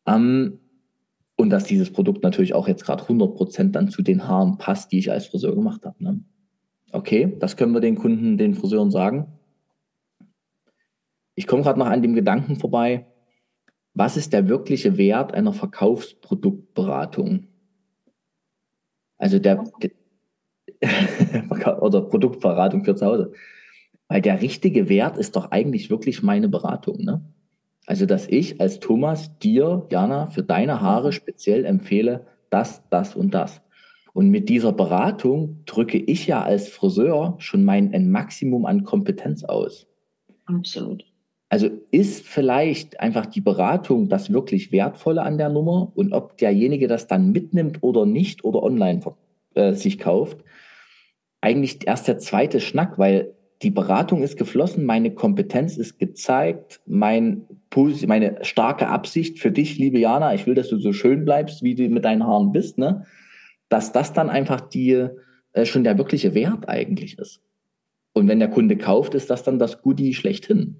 [0.05, 0.59] Ähm,
[1.41, 4.99] und dass dieses Produkt natürlich auch jetzt gerade 100% dann zu den Haaren passt, die
[4.99, 6.03] ich als Friseur gemacht habe.
[6.03, 6.23] Ne?
[6.91, 9.27] Okay, das können wir den Kunden, den Friseuren sagen.
[11.33, 13.07] Ich komme gerade noch an dem Gedanken vorbei,
[13.93, 17.47] was ist der wirkliche Wert einer Verkaufsproduktberatung?
[19.17, 19.91] Also der, der
[21.81, 23.33] oder Produktberatung für zu Hause.
[24.07, 27.21] Weil der richtige Wert ist doch eigentlich wirklich meine Beratung, ne?
[27.91, 33.33] Also, dass ich als Thomas dir, Jana, für deine Haare speziell empfehle, das, das und
[33.33, 33.61] das.
[34.13, 39.43] Und mit dieser Beratung drücke ich ja als Friseur schon mein ein Maximum an Kompetenz
[39.43, 39.87] aus.
[40.45, 41.03] Absolut.
[41.49, 46.87] Also ist vielleicht einfach die Beratung das wirklich Wertvolle an der Nummer und ob derjenige
[46.87, 49.01] das dann mitnimmt oder nicht oder online
[49.55, 50.37] äh, sich kauft,
[51.41, 57.45] eigentlich erst der zweite Schnack, weil die Beratung ist geflossen, meine Kompetenz ist gezeigt, mein,
[58.07, 61.75] meine starke Absicht für dich, liebe Jana, ich will, dass du so schön bleibst, wie
[61.75, 63.05] du mit deinen Haaren bist, ne?
[63.69, 65.07] dass das dann einfach die,
[65.53, 67.41] äh, schon der wirkliche Wert eigentlich ist.
[68.13, 70.79] Und wenn der Kunde kauft, ist das dann das Goodie schlechthin.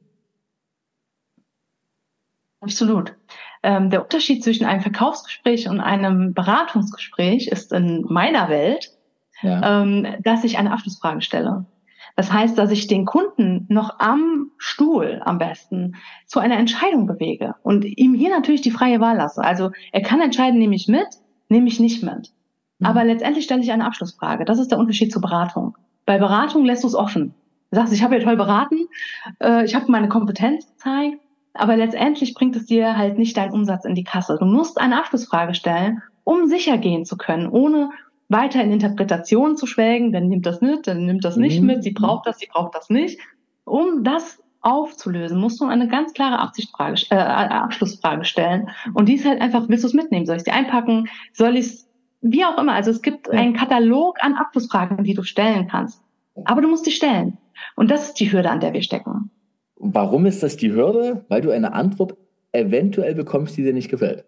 [2.60, 3.16] Absolut.
[3.64, 8.92] Ähm, der Unterschied zwischen einem Verkaufsgespräch und einem Beratungsgespräch ist in meiner Welt,
[9.42, 9.82] ja.
[9.82, 11.66] ähm, dass ich eine Abschlussfrage stelle.
[12.16, 15.95] Das heißt, dass ich den Kunden noch am Stuhl am besten
[16.26, 19.43] zu einer Entscheidung bewege und ihm hier natürlich die freie Wahl lasse.
[19.43, 21.07] Also er kann entscheiden, nehme ich mit,
[21.49, 22.34] nehme ich nicht mit.
[22.80, 22.88] Mhm.
[22.88, 24.45] Aber letztendlich stelle ich eine Abschlussfrage.
[24.45, 25.78] Das ist der Unterschied zur Beratung.
[26.05, 27.34] Bei Beratung lässt du es offen.
[27.72, 28.88] Du sagst, ich habe ja toll beraten,
[29.39, 31.20] äh, ich habe meine Kompetenz gezeigt,
[31.53, 34.38] aber letztendlich bringt es dir halt nicht deinen Umsatz in die Kasse.
[34.38, 37.91] Du musst eine Abschlussfrage stellen, um sicher gehen zu können, ohne
[38.32, 41.68] weiter in Interpretation zu schwelgen, dann nimmt das nicht, dann nimmt das nicht mhm.
[41.68, 43.20] mit, sie braucht das, sie braucht das nicht.
[43.66, 48.70] Um das aufzulösen, musst du eine ganz klare Absichtfrage, äh, Abschlussfrage stellen.
[48.94, 50.26] Und die ist halt einfach, willst du es mitnehmen?
[50.26, 51.10] Soll ich sie einpacken?
[51.34, 51.90] Soll ich es,
[52.22, 52.74] wie auch immer.
[52.74, 53.34] Also es gibt ja.
[53.34, 56.02] einen Katalog an Abschlussfragen, die du stellen kannst.
[56.46, 57.38] Aber du musst die stellen.
[57.76, 59.32] Und das ist die Hürde, an der wir stecken.
[59.76, 61.26] Warum ist das die Hürde?
[61.28, 62.16] Weil du eine Antwort
[62.52, 64.26] eventuell bekommst, die dir nicht gefällt.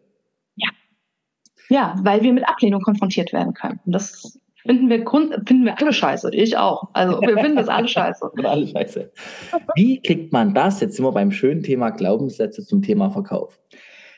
[1.70, 1.96] Ja.
[2.02, 3.80] Weil wir mit Ablehnung konfrontiert werden können.
[3.86, 6.34] Und das finden wir Grund, finden wir alle scheiße.
[6.34, 6.90] Ich auch.
[6.94, 8.32] Also wir finden das alle scheiße.
[8.44, 9.12] alle scheiße.
[9.76, 10.80] Wie kriegt man das?
[10.80, 13.60] Jetzt sind wir beim schönen Thema Glaubenssätze zum Thema Verkauf.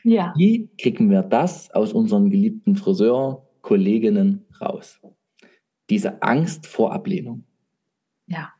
[0.03, 0.33] Ja.
[0.37, 4.99] Wie kriegen wir das aus unseren geliebten Friseur-Kolleginnen raus?
[5.89, 7.43] Diese Angst vor Ablehnung.
[8.27, 8.54] Ja.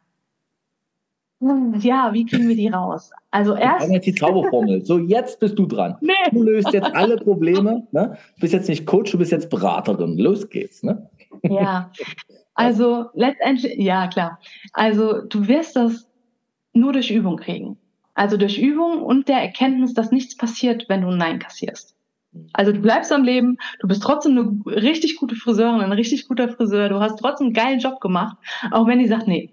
[1.79, 3.11] Ja, wie kriegen wir die raus?
[3.29, 3.91] Also erst.
[3.91, 4.83] jetzt die Zauberformel.
[4.83, 5.95] So, jetzt bist du dran.
[6.01, 6.13] Nee.
[6.31, 7.87] Du löst jetzt alle Probleme.
[7.91, 8.17] Ne?
[8.35, 10.17] Du bist jetzt nicht Coach, du bist jetzt Beraterin.
[10.17, 10.81] Los geht's.
[10.81, 11.09] Ne?
[11.43, 11.91] Ja.
[12.55, 14.39] Also letztendlich, ja klar.
[14.73, 16.07] Also du wirst das
[16.73, 17.77] nur durch Übung kriegen.
[18.13, 21.95] Also durch Übung und der Erkenntnis, dass nichts passiert, wenn du ein Nein kassierst.
[22.53, 26.49] Also du bleibst am Leben, du bist trotzdem eine richtig gute Friseurin, ein richtig guter
[26.49, 28.37] Friseur, du hast trotzdem einen geilen Job gemacht,
[28.71, 29.51] auch wenn die sagt, nee,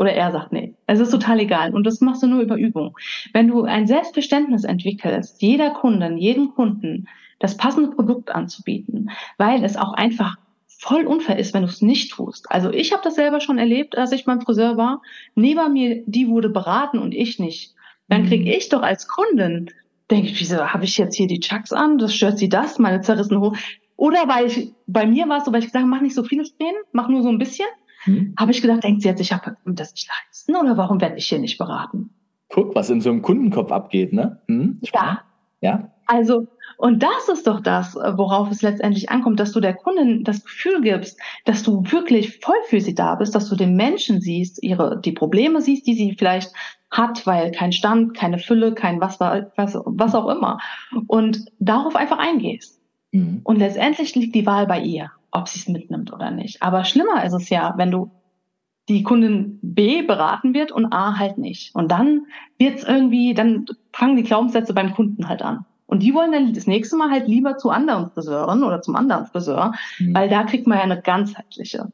[0.00, 1.74] oder er sagt, nee, es ist total egal.
[1.74, 2.96] Und das machst du nur über Übung.
[3.34, 7.06] Wenn du ein Selbstverständnis entwickelst, jeder Kunden, jeden Kunden
[7.38, 10.36] das passende Produkt anzubieten, weil es auch einfach
[10.66, 12.50] voll unfair ist, wenn du es nicht tust.
[12.50, 15.02] Also ich habe das selber schon erlebt, als ich beim Friseur war.
[15.34, 17.74] Neben mir, die wurde beraten und ich nicht.
[18.08, 18.46] Dann krieg mhm.
[18.46, 19.70] ich doch als Kundin,
[20.10, 21.98] denke ich, wieso habe ich jetzt hier die Chucks an?
[21.98, 23.58] Das stört sie das, meine zerrissene Hose.
[23.96, 26.24] Oder weil ich, bei mir war es so, weil ich gesagt habe, mach nicht so
[26.24, 27.68] viele Strähnen, mach nur so ein bisschen.
[28.04, 28.34] Hm?
[28.38, 31.26] Habe ich gedacht, denkt sie jetzt, ich habe das nicht leisten oder warum werde ich
[31.26, 32.10] hier nicht beraten?
[32.48, 34.40] Guck, was in so einem Kundenkopf abgeht, ne?
[34.48, 34.80] Hm?
[34.92, 35.22] Ja.
[35.60, 35.92] Ja.
[36.06, 36.48] Also,
[36.78, 40.80] und das ist doch das, worauf es letztendlich ankommt, dass du der Kundin das Gefühl
[40.80, 44.98] gibst, dass du wirklich voll für sie da bist, dass du den Menschen siehst, ihre,
[45.00, 46.52] die Probleme siehst, die sie vielleicht
[46.90, 50.58] hat, weil kein Stand, keine Fülle, kein was, was, was auch immer.
[51.06, 52.80] Und darauf einfach eingehst.
[53.12, 53.42] Mhm.
[53.44, 56.62] Und letztendlich liegt die Wahl bei ihr ob sie es mitnimmt oder nicht.
[56.62, 58.10] Aber schlimmer ist es ja, wenn du
[58.88, 61.74] die Kundin B beraten wird und A halt nicht.
[61.74, 62.26] Und dann
[62.58, 65.64] wird's irgendwie, dann fangen die Glaubenssätze beim Kunden halt an.
[65.86, 69.26] Und die wollen dann das nächste Mal halt lieber zu anderen Friseuren oder zum anderen
[69.26, 70.14] Friseur, mhm.
[70.14, 71.90] weil da kriegt man ja eine ganzheitliche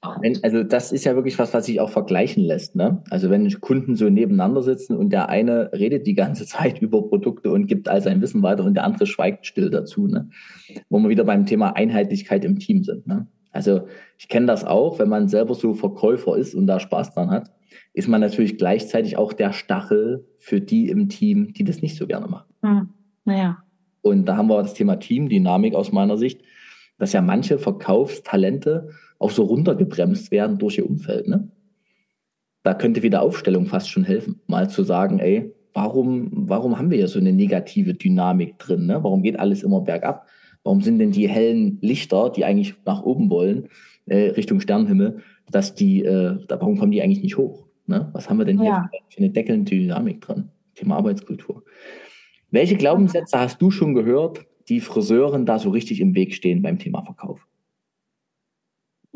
[0.00, 2.76] also das ist ja wirklich was, was sich auch vergleichen lässt.
[2.76, 3.02] Ne?
[3.10, 7.50] Also wenn Kunden so nebeneinander sitzen und der eine redet die ganze Zeit über Produkte
[7.50, 10.06] und gibt all sein Wissen weiter und der andere schweigt still dazu.
[10.06, 10.28] Ne?
[10.88, 13.06] Wo wir wieder beim Thema Einheitlichkeit im Team sind.
[13.06, 13.26] Ne?
[13.50, 13.88] Also
[14.18, 17.50] ich kenne das auch, wenn man selber so Verkäufer ist und da Spaß dran hat,
[17.92, 22.06] ist man natürlich gleichzeitig auch der Stachel für die im Team, die das nicht so
[22.06, 22.46] gerne machen.
[22.62, 22.88] Hm.
[23.24, 23.58] Naja.
[24.02, 26.40] Und da haben wir das Thema Teamdynamik aus meiner Sicht,
[26.98, 31.28] dass ja manche Verkaufstalente auch so runtergebremst werden durch ihr Umfeld.
[31.28, 31.50] Ne?
[32.62, 36.98] Da könnte wieder Aufstellung fast schon helfen, mal zu sagen, ey, warum, warum haben wir
[36.98, 38.86] hier so eine negative Dynamik drin?
[38.86, 39.02] Ne?
[39.02, 40.26] Warum geht alles immer bergab?
[40.64, 43.68] Warum sind denn die hellen Lichter, die eigentlich nach oben wollen,
[44.06, 47.66] äh, Richtung Sternenhimmel, dass die, äh, warum kommen die eigentlich nicht hoch?
[47.86, 48.10] Ne?
[48.12, 48.90] Was haben wir denn hier ja.
[49.08, 50.50] für eine deckelnde Dynamik drin?
[50.74, 51.64] Thema Arbeitskultur.
[52.50, 56.78] Welche Glaubenssätze hast du schon gehört, die Friseuren da so richtig im Weg stehen beim
[56.78, 57.46] Thema Verkauf?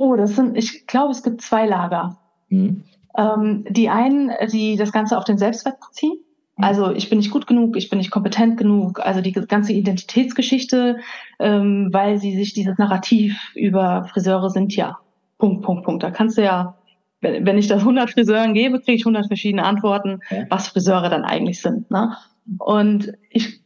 [0.02, 2.18] Oh, das sind, ich glaube, es gibt zwei Lager.
[2.48, 2.82] Mhm.
[3.16, 6.18] Ähm, die einen, die das Ganze auf den Selbstwert beziehen.
[6.56, 6.64] Mhm.
[6.64, 10.98] Also ich bin nicht gut genug, ich bin nicht kompetent genug, also die ganze Identitätsgeschichte,
[11.38, 14.98] ähm, weil sie sich dieses Narrativ über Friseure sind ja
[15.38, 16.02] Punkt, Punkt, Punkt.
[16.02, 16.76] Da kannst du ja,
[17.20, 20.46] wenn, wenn ich das 100 Friseuren gebe, kriege ich 100 verschiedene Antworten, ja.
[20.48, 21.92] was Friseure dann eigentlich sind.
[21.92, 22.16] Ne?
[22.58, 23.60] Und ich,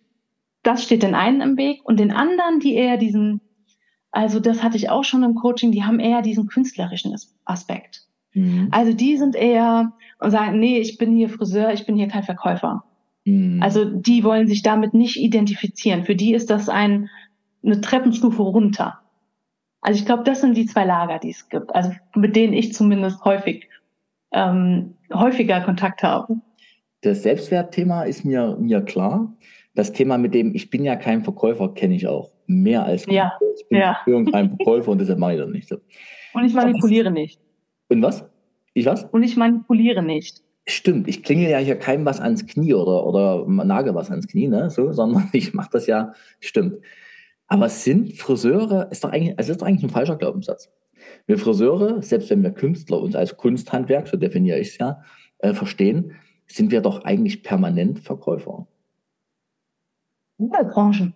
[0.62, 3.40] das steht den einen im Weg und den anderen, die eher diesen
[4.16, 7.14] also das hatte ich auch schon im Coaching, die haben eher diesen künstlerischen
[7.44, 8.06] Aspekt.
[8.32, 8.68] Mhm.
[8.70, 12.22] Also die sind eher und sagen, nee, ich bin hier Friseur, ich bin hier kein
[12.22, 12.84] Verkäufer.
[13.26, 13.62] Mhm.
[13.62, 16.04] Also die wollen sich damit nicht identifizieren.
[16.04, 17.10] Für die ist das ein,
[17.62, 19.00] eine Treppenstufe runter.
[19.82, 21.74] Also ich glaube, das sind die zwei Lager, die es gibt.
[21.74, 23.68] Also mit denen ich zumindest häufig
[24.32, 26.40] ähm, häufiger Kontakt habe.
[27.02, 29.36] Das Selbstwertthema ist mir, mir klar.
[29.74, 32.30] das Thema mit dem, ich bin ja kein Verkäufer, kenne ich auch.
[32.46, 33.32] Mehr als ja.
[33.56, 33.98] ich bin ja.
[34.04, 35.76] kein Verkäufer und deshalb mache ich das nicht so.
[36.34, 37.40] Und ich manipuliere nicht.
[37.88, 38.24] Und was?
[38.74, 39.04] Ich was?
[39.04, 40.42] Und ich manipuliere nicht.
[40.68, 44.48] Stimmt, ich klingel ja hier keinem was ans Knie oder, oder nagel was ans Knie,
[44.48, 44.68] ne?
[44.68, 46.78] So, sondern ich mache das ja, stimmt.
[47.46, 50.70] Aber sind Friseure, ist doch eigentlich, also ist doch eigentlich ein falscher Glaubenssatz.
[51.26, 55.02] Wir Friseure, selbst wenn wir Künstler uns als Kunsthandwerk, so definiere ich es ja,
[55.38, 56.12] äh, verstehen,
[56.48, 58.66] sind wir doch eigentlich permanent Verkäufer.
[60.38, 61.14] Branchen.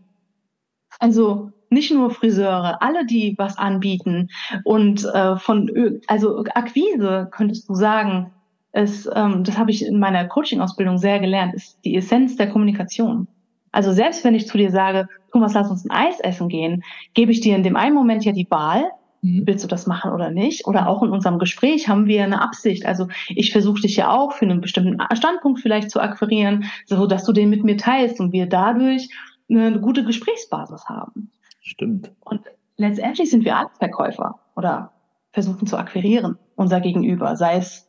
[1.00, 4.28] Also nicht nur Friseure, alle, die was anbieten
[4.64, 8.32] und äh, von, also Akquise könntest du sagen,
[8.72, 13.26] ist, ähm, das habe ich in meiner Coaching-Ausbildung sehr gelernt, ist die Essenz der Kommunikation.
[13.72, 16.82] Also selbst wenn ich zu dir sage, Thomas, lass uns ein Eis essen gehen,
[17.14, 18.84] gebe ich dir in dem einen Moment ja die Wahl,
[19.22, 19.44] mhm.
[19.46, 20.66] willst du das machen oder nicht?
[20.66, 22.84] Oder auch in unserem Gespräch haben wir eine Absicht.
[22.84, 27.24] Also ich versuche dich ja auch für einen bestimmten Standpunkt vielleicht zu akquirieren, so dass
[27.24, 29.08] du den mit mir teilst und wir dadurch
[29.50, 31.30] eine gute Gesprächsbasis haben.
[31.60, 32.12] Stimmt.
[32.20, 32.42] Und
[32.76, 34.92] letztendlich sind wir alle Verkäufer oder
[35.32, 37.36] versuchen zu akquirieren, unser Gegenüber.
[37.36, 37.88] Sei es,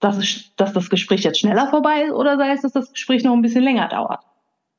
[0.00, 3.24] dass, es, dass das Gespräch jetzt schneller vorbei ist oder sei es, dass das Gespräch
[3.24, 4.20] noch ein bisschen länger dauert.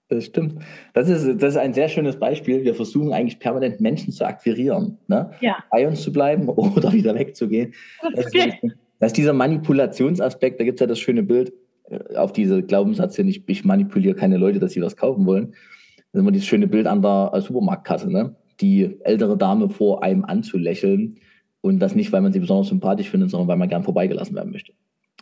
[0.10, 0.62] Das stimmt.
[0.94, 2.66] Das ist, das ist ein sehr schönes Beispiel.
[2.66, 5.32] Wir versuchen eigentlich permanent Menschen zu akquirieren, ne?
[5.40, 5.64] ja.
[5.72, 7.74] bei uns zu bleiben oder wieder wegzugehen.
[8.02, 8.58] Das, ist,
[9.00, 10.60] das ist dieser Manipulationsaspekt.
[10.60, 11.54] Da gibt es ja das schöne Bild
[11.90, 15.54] äh, auf diese Glaubenssatz hin, ich, ich manipuliere keine Leute, dass sie was kaufen wollen.
[16.12, 18.36] Das ist immer dieses schöne Bild an der Supermarktkasse, ne?
[18.60, 21.16] die ältere Dame vor einem anzulächeln
[21.62, 24.52] und das nicht, weil man sie besonders sympathisch findet, sondern weil man gern vorbeigelassen werden
[24.52, 24.74] möchte.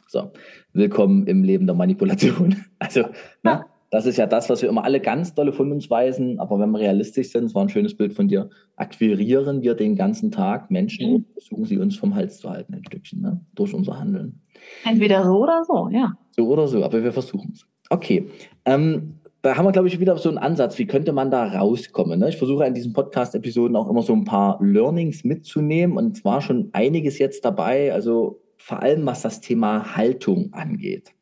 [0.08, 0.32] So,
[0.74, 2.56] willkommen im Leben der Manipulation.
[2.80, 3.04] Also,
[3.44, 3.66] ne?
[3.92, 6.40] Das ist ja das, was wir immer alle ganz dolle von uns weisen.
[6.40, 9.96] Aber wenn wir realistisch sind, es war ein schönes Bild von dir, akquirieren wir den
[9.96, 13.42] ganzen Tag Menschen und versuchen sie uns vom Hals zu halten, ein Stückchen, ne?
[13.56, 14.42] durch unser Handeln.
[14.86, 16.18] Entweder so oder so, ja.
[16.32, 17.66] So oder so, aber wir versuchen es.
[17.90, 18.28] Okay.
[18.66, 20.78] Ähm, da haben wir, glaube ich, wieder so einen Ansatz.
[20.78, 22.20] Wie könnte man da rauskommen?
[22.20, 22.30] Ne?
[22.30, 25.98] Ich versuche in diesen Podcast-Episoden auch immer so ein paar Learnings mitzunehmen.
[25.98, 31.14] Und zwar schon einiges jetzt dabei, also vor allem was das Thema Haltung angeht.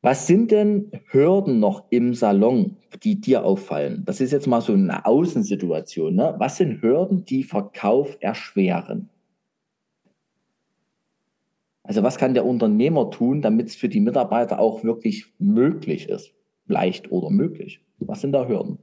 [0.00, 4.02] Was sind denn Hürden noch im Salon, die dir auffallen?
[4.06, 6.14] Das ist jetzt mal so eine Außensituation.
[6.14, 6.34] Ne?
[6.38, 9.10] Was sind Hürden, die Verkauf erschweren?
[11.82, 16.34] Also was kann der Unternehmer tun, damit es für die Mitarbeiter auch wirklich möglich ist?
[16.66, 17.80] Leicht oder möglich?
[17.98, 18.78] Was sind da Hürden?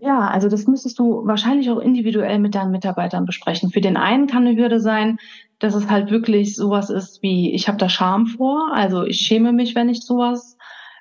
[0.00, 3.70] Ja, also das müsstest du wahrscheinlich auch individuell mit deinen Mitarbeitern besprechen.
[3.70, 5.18] Für den einen kann eine Hürde sein,
[5.58, 9.52] dass es halt wirklich sowas ist wie, ich habe da Scham vor, also ich schäme
[9.52, 10.56] mich, wenn ich sowas,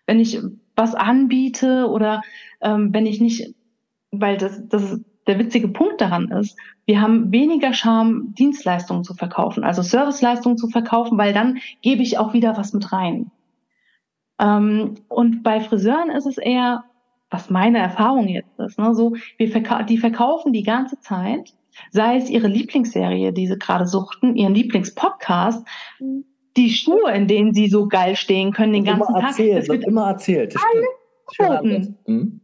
[0.05, 0.39] wenn ich
[0.75, 2.21] was anbiete oder
[2.61, 3.53] ähm, wenn ich nicht,
[4.11, 9.65] weil das, das der witzige Punkt daran ist, wir haben weniger Scham, Dienstleistungen zu verkaufen,
[9.65, 13.31] also Serviceleistungen zu verkaufen, weil dann gebe ich auch wieder was mit rein.
[14.39, 16.83] Ähm, und bei Friseuren ist es eher,
[17.29, 21.53] was meine Erfahrung jetzt ist, ne, so, wir verka die verkaufen die ganze Zeit,
[21.91, 25.65] sei es ihre Lieblingsserie, die sie gerade suchten, ihren Lieblingspodcast,
[26.55, 29.29] die Schuhe, in denen sie so geil stehen können den ganzen immer Tag.
[29.29, 30.55] Erzählt, es wird immer erzählt.
[30.55, 31.97] Alles angeboten.
[32.05, 32.41] Hm?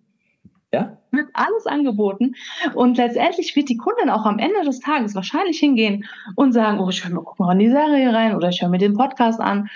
[0.72, 0.98] Ja?
[1.12, 2.36] Wird alles angeboten.
[2.74, 6.90] Und letztendlich wird die Kundin auch am Ende des Tages wahrscheinlich hingehen und sagen, oh,
[6.90, 9.40] ich höre mir, guck mal in die Serie rein oder ich höre mir den Podcast
[9.40, 9.70] an.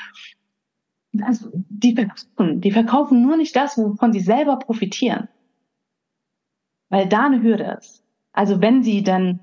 [1.21, 5.29] Also, die verkaufen, die verkaufen nur nicht das, wovon sie selber profitieren.
[6.89, 8.03] Weil da eine Hürde ist.
[8.31, 9.39] Also wenn sie dann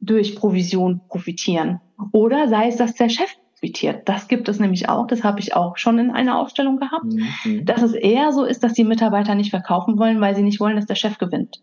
[0.00, 1.80] durch Provision profitieren.
[2.12, 4.08] Oder sei es, dass der Chef profitiert.
[4.08, 5.06] Das gibt es nämlich auch.
[5.06, 7.06] Das habe ich auch schon in einer Ausstellung gehabt.
[7.06, 7.64] Mhm.
[7.64, 10.76] Dass es eher so ist, dass die Mitarbeiter nicht verkaufen wollen, weil sie nicht wollen,
[10.76, 11.62] dass der Chef gewinnt.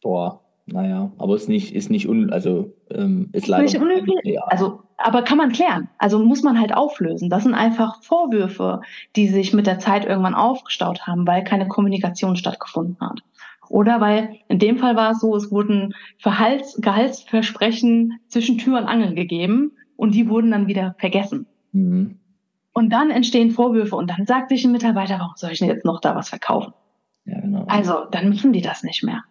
[0.00, 4.16] Boah, naja, aber ist nicht, ist nicht un, also ähm, ist leider nicht unüblich.
[4.24, 4.42] Ja.
[4.44, 5.90] Also, aber kann man klären.
[5.98, 7.28] Also muss man halt auflösen.
[7.28, 8.80] Das sind einfach Vorwürfe,
[9.14, 13.20] die sich mit der Zeit irgendwann aufgestaut haben, weil keine Kommunikation stattgefunden hat.
[13.68, 18.86] Oder weil in dem Fall war es so, es wurden Verhalts Gehaltsversprechen zwischen Tür und
[18.86, 21.46] Angel gegeben und die wurden dann wieder vergessen.
[21.72, 22.18] Mhm.
[22.72, 25.84] Und dann entstehen Vorwürfe und dann sagt sich ein Mitarbeiter, warum soll ich denn jetzt
[25.84, 26.72] noch da was verkaufen?
[27.26, 27.64] Ja, genau.
[27.68, 29.24] Also, dann müssen die das nicht mehr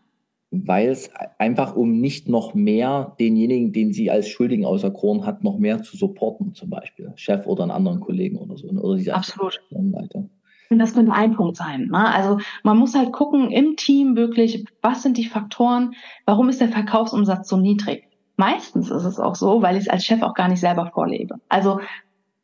[0.53, 5.57] weil es einfach um nicht noch mehr denjenigen, den sie als Schuldigen auserkoren hat, noch
[5.57, 8.67] mehr zu supporten, zum Beispiel Chef oder einen anderen Kollegen oder so.
[8.67, 9.59] Oder diese Absolut.
[9.71, 10.25] Weiter.
[10.69, 11.89] Und das könnte ein Punkt sein.
[11.91, 12.13] Ne?
[12.13, 15.93] Also man muss halt gucken im Team wirklich, was sind die Faktoren,
[16.25, 18.07] warum ist der Verkaufsumsatz so niedrig?
[18.37, 21.35] Meistens ist es auch so, weil ich es als Chef auch gar nicht selber vorlebe.
[21.49, 21.79] Also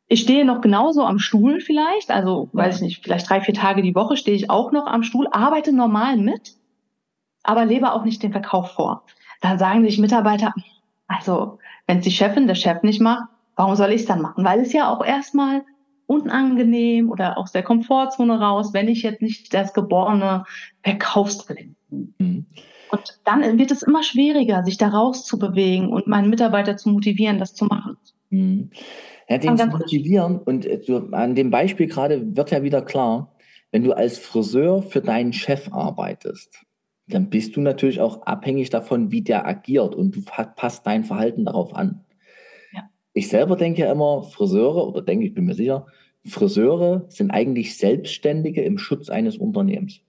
[0.06, 3.82] ich stehe noch genauso am Stuhl vielleicht, also weiß ich nicht, vielleicht drei, vier Tage
[3.82, 6.56] die Woche stehe ich auch noch am Stuhl, arbeite normal mit,
[7.42, 9.04] aber lebe auch nicht den Verkauf vor.
[9.40, 10.54] Dann sagen sich Mitarbeiter,
[11.06, 14.44] also wenn es die Chefin, der Chef nicht macht, warum soll ich es dann machen?
[14.44, 15.62] Weil es ja auch erstmal
[16.06, 20.44] unangenehm oder aus der Komfortzone raus, wenn ich jetzt nicht das geborene
[20.82, 22.14] Verkaufstalent bin.
[22.18, 22.46] Mhm.
[22.90, 27.54] Und dann wird es immer schwieriger, sich da rauszubewegen und meinen Mitarbeiter zu motivieren, das
[27.54, 27.96] zu machen.
[28.30, 28.70] Mhm.
[29.28, 33.32] Ja, den zu motivieren und äh, du, an dem Beispiel gerade wird ja wieder klar,
[33.70, 36.64] wenn du als Friseur für deinen Chef arbeitest,
[37.10, 41.44] dann bist du natürlich auch abhängig davon, wie der agiert und du passt dein Verhalten
[41.44, 42.04] darauf an.
[42.72, 42.88] Ja.
[43.12, 45.86] Ich selber denke ja immer, Friseure, oder denke ich, bin mir sicher,
[46.24, 50.00] Friseure sind eigentlich Selbstständige im Schutz eines Unternehmens.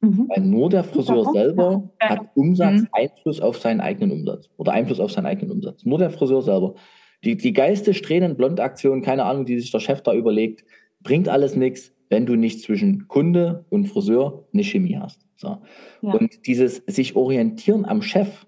[0.00, 0.28] Mhm.
[0.28, 2.08] Weil nur der Friseur selber ja.
[2.08, 2.88] hat Umsatz, mhm.
[2.92, 5.84] Einfluss auf seinen eigenen Umsatz oder Einfluss auf seinen eigenen Umsatz.
[5.84, 6.74] Nur der Friseur selber.
[7.22, 10.64] Die, die geilste Strähnen-Blond-Aktion, keine Ahnung, die sich der Chef da überlegt,
[11.02, 15.20] bringt alles nichts, wenn du nicht zwischen Kunde und Friseur eine Chemie hast.
[15.36, 15.58] So.
[16.02, 16.12] Ja.
[16.12, 18.46] Und dieses sich orientieren am Chef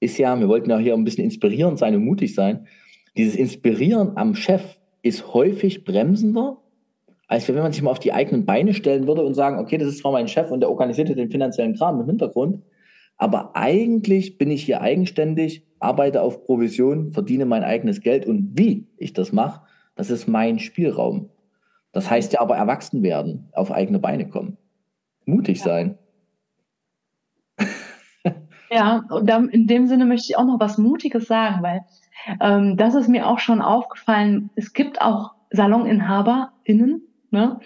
[0.00, 2.66] ist ja, wir wollten ja hier ein bisschen inspirierend sein und mutig sein.
[3.16, 6.58] Dieses Inspirieren am Chef ist häufig bremsender,
[7.26, 9.88] als wenn man sich mal auf die eigenen Beine stellen würde und sagen, okay, das
[9.88, 12.62] ist zwar mein Chef und der organisiert den finanziellen Kram im Hintergrund,
[13.16, 18.88] aber eigentlich bin ich hier eigenständig, arbeite auf Provision, verdiene mein eigenes Geld und wie
[18.96, 19.62] ich das mache,
[19.94, 21.28] das ist mein Spielraum.
[21.92, 24.56] Das heißt ja aber erwachsen werden, auf eigene Beine kommen,
[25.24, 25.64] mutig ja.
[25.64, 25.98] sein.
[28.74, 31.84] Ja, und in dem Sinne möchte ich auch noch was Mutiges sagen, weil
[32.40, 34.48] ähm, das ist mir auch schon aufgefallen.
[34.54, 37.60] Es gibt auch SaloninhaberInnen, ne?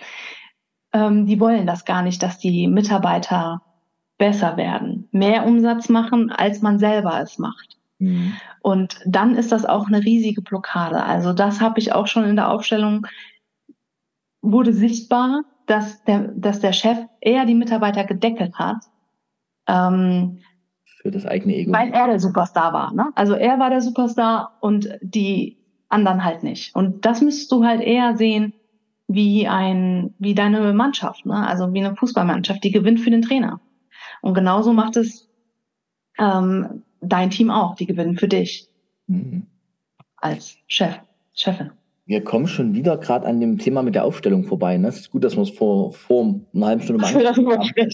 [0.92, 3.62] Ähm, die wollen das gar nicht, dass die Mitarbeiter
[4.18, 7.76] besser werden, mehr Umsatz machen, als man selber es macht.
[7.98, 8.32] Mhm.
[8.62, 11.02] Und dann ist das auch eine riesige Blockade.
[11.02, 13.06] Also das habe ich auch schon in der Aufstellung,
[14.53, 18.84] wurde sichtbar, dass der, dass der Chef eher die Mitarbeiter gedeckelt hat.
[19.66, 20.38] Ähm,
[21.03, 21.72] Für das eigene Ego.
[21.72, 22.94] Weil er der Superstar war.
[22.94, 23.11] Ne?
[23.14, 26.74] Also er war der Superstar und die anderen halt nicht.
[26.74, 28.55] Und das müsstest du halt eher sehen
[29.09, 31.47] wie ein, wie deine Mannschaft, ne?
[31.47, 33.61] also wie eine Fußballmannschaft, die gewinnt für den Trainer.
[34.20, 35.28] Und genauso macht es
[36.18, 38.68] ähm, dein Team auch, die gewinnen für dich
[39.07, 39.47] mhm.
[40.16, 40.99] als Chef,
[41.34, 41.70] Chefin.
[42.09, 44.78] Wir kommen schon wieder gerade an dem Thema mit der Aufstellung vorbei.
[44.78, 44.86] Ne?
[44.86, 47.90] Es ist gut, dass wir es vor, vor einer halben Stunde mal haben.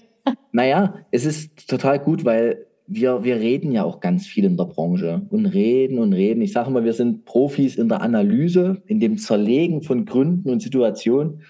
[0.52, 4.66] Naja, es ist total gut, weil wir, wir reden ja auch ganz viel in der
[4.66, 6.42] Branche und reden und reden.
[6.42, 10.60] Ich sage immer, wir sind Profis in der Analyse, in dem Zerlegen von Gründen und
[10.60, 11.40] Situationen.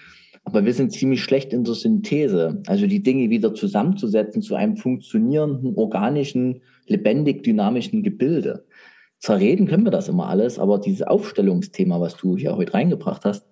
[0.44, 4.76] Aber wir sind ziemlich schlecht in der Synthese, also die Dinge wieder zusammenzusetzen zu einem
[4.76, 8.64] funktionierenden, organischen, lebendig dynamischen Gebilde.
[9.22, 13.46] Zerreden können wir das immer alles, aber dieses Aufstellungsthema, was du hier heute reingebracht hast,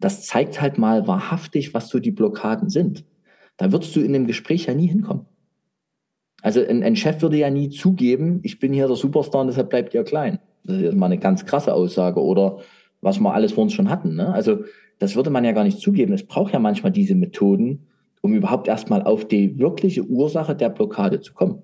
[0.00, 3.04] das zeigt halt mal wahrhaftig, was so die Blockaden sind.
[3.58, 5.26] Da würdest du in dem Gespräch ja nie hinkommen.
[6.40, 9.68] Also ein, ein Chef würde ja nie zugeben, ich bin hier der Superstar und deshalb
[9.68, 10.38] bleibt ihr klein.
[10.64, 12.60] Das ist mal eine ganz krasse Aussage oder
[13.02, 14.16] was wir alles vor uns schon hatten.
[14.16, 14.32] Ne?
[14.32, 14.64] Also
[14.98, 16.14] das würde man ja gar nicht zugeben.
[16.14, 17.86] Es braucht ja manchmal diese Methoden,
[18.22, 21.62] um überhaupt erstmal auf die wirkliche Ursache der Blockade zu kommen.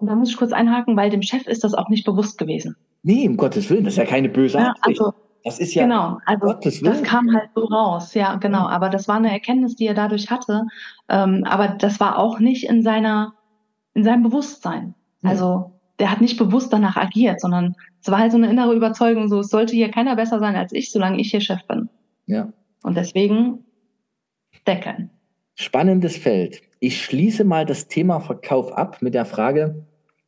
[0.00, 2.76] Und da muss ich kurz einhaken, weil dem Chef ist das auch nicht bewusst gewesen.
[3.02, 5.00] Nee, um Gottes Willen, das ist ja keine böse Absicht.
[5.00, 6.92] Ja, also, das ist ja genau, also Gottes Willen.
[6.92, 8.68] das kam halt so raus, ja, genau.
[8.68, 8.68] Ja.
[8.68, 10.66] Aber das war eine Erkenntnis, die er dadurch hatte.
[11.08, 13.34] Ähm, aber das war auch nicht in seiner,
[13.94, 14.94] in seinem Bewusstsein.
[15.22, 15.30] Ja.
[15.30, 19.28] Also der hat nicht bewusst danach agiert, sondern es war halt so eine innere Überzeugung,
[19.28, 21.88] so es sollte hier keiner besser sein als ich, solange ich hier Chef bin.
[22.26, 22.52] Ja.
[22.82, 23.64] Und deswegen
[24.66, 25.10] deckeln.
[25.54, 26.62] Spannendes Feld.
[26.78, 29.86] Ich schließe mal das Thema Verkauf ab mit der Frage,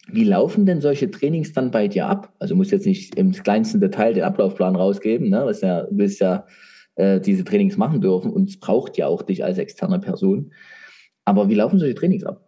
[0.08, 2.32] wie laufen denn solche Trainings dann bei dir ab?
[2.38, 5.42] Also muss jetzt nicht im kleinsten Detail den Ablaufplan rausgeben, ne?
[5.44, 6.46] Was ja, du willst ja
[6.96, 10.52] äh, diese Trainings machen dürfen und es braucht ja auch dich als externe Person.
[11.24, 12.40] Aber wie laufen solche Trainings ab?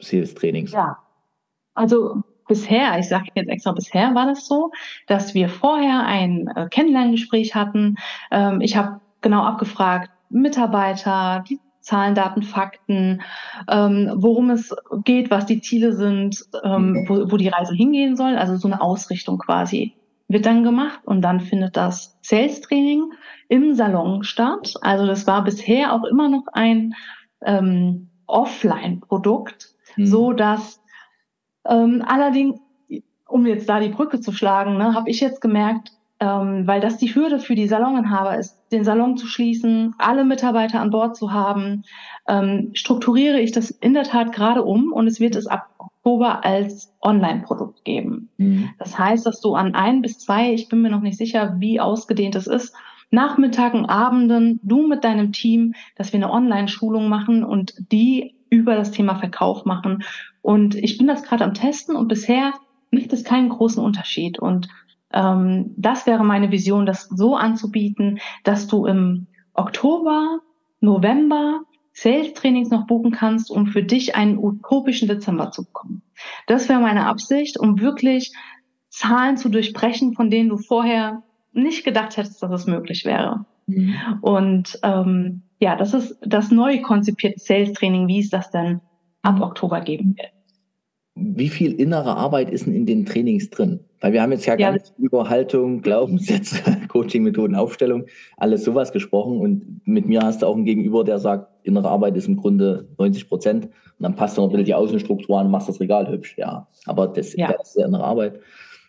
[0.00, 0.72] Sales-Trainings?
[0.72, 0.98] Ja,
[1.74, 4.70] also bisher, ich sage jetzt extra bisher, war das so,
[5.06, 7.96] dass wir vorher ein äh, Kennenlerngespräch hatten.
[8.30, 13.20] Ähm, ich habe genau abgefragt, Mitarbeiter, die Zahlen, Daten, Fakten,
[13.70, 14.74] ähm, worum es
[15.04, 18.36] geht, was die Ziele sind, ähm, wo, wo die Reise hingehen soll.
[18.36, 19.94] Also so eine Ausrichtung quasi
[20.28, 23.12] wird dann gemacht und dann findet das Sales Training
[23.48, 24.74] im Salon statt.
[24.80, 26.94] Also das war bisher auch immer noch ein
[27.44, 30.06] ähm, Offline-Produkt, mhm.
[30.06, 30.80] so dass
[31.68, 32.58] ähm, allerdings,
[33.28, 36.96] um jetzt da die Brücke zu schlagen, ne, habe ich jetzt gemerkt, ähm, weil das
[36.96, 41.32] die Hürde für die Saloninhaber ist, den Salon zu schließen, alle Mitarbeiter an Bord zu
[41.32, 41.84] haben,
[42.28, 46.44] ähm, strukturiere ich das in der Tat gerade um und es wird es ab Oktober
[46.44, 48.28] als Online-Produkt geben.
[48.36, 48.70] Mhm.
[48.78, 51.80] Das heißt, dass du an ein bis zwei, ich bin mir noch nicht sicher, wie
[51.80, 52.74] ausgedehnt es ist,
[53.10, 58.90] Nachmittagen, Abenden, du mit deinem Team, dass wir eine Online-Schulung machen und die über das
[58.90, 60.02] Thema Verkauf machen.
[60.42, 62.52] Und ich bin das gerade am Testen und bisher
[62.90, 64.38] macht es keinen großen Unterschied.
[64.38, 64.68] Und
[65.14, 70.40] ähm, das wäre meine Vision, das so anzubieten, dass du im Oktober,
[70.80, 71.62] November
[71.92, 76.02] Sales-Trainings noch buchen kannst, um für dich einen utopischen Dezember zu bekommen.
[76.48, 78.32] Das wäre meine Absicht, um wirklich
[78.88, 83.46] Zahlen zu durchbrechen, von denen du vorher nicht gedacht hättest, dass es möglich wäre.
[83.66, 83.94] Mhm.
[84.20, 88.80] Und ähm, ja, das ist das neu konzipierte Sales-Training, wie es das dann
[89.22, 90.33] ab Oktober geben wird.
[91.16, 93.80] Wie viel innere Arbeit ist denn in den Trainings drin?
[94.00, 94.70] Weil wir haben jetzt ja, ja.
[94.70, 98.06] ganz über Haltung, Glaubenssätze, Coaching-Methoden, Aufstellung,
[98.36, 99.38] alles sowas gesprochen.
[99.38, 102.88] Und mit mir hast du auch einen Gegenüber, der sagt, innere Arbeit ist im Grunde
[102.98, 103.66] 90 Prozent.
[103.66, 106.34] Und dann passt du noch ein bisschen die Außenstruktur an und machst das Regal hübsch.
[106.36, 107.52] Ja, aber das, ja.
[107.56, 108.40] das ist ja innere Arbeit.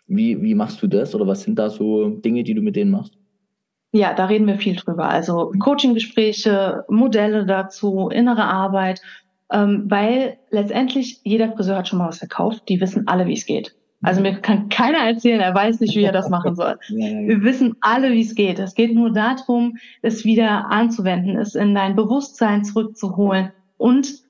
[0.08, 2.90] Wie, wie machst du das oder was sind da so Dinge, die du mit denen
[2.90, 3.16] machst?
[3.92, 5.08] Ja, da reden wir viel drüber.
[5.08, 9.00] Also Coaching-Gespräche, Modelle dazu, innere Arbeit
[9.52, 12.68] ähm, weil letztendlich jeder Friseur hat schon mal was verkauft.
[12.68, 13.74] Die wissen alle, wie es geht.
[14.02, 16.78] Also mir kann keiner erzählen, er weiß nicht, wie er das machen soll.
[16.88, 18.58] Wir wissen alle, wie es geht.
[18.58, 24.25] Es geht nur darum, es wieder anzuwenden, es in dein Bewusstsein zurückzuholen und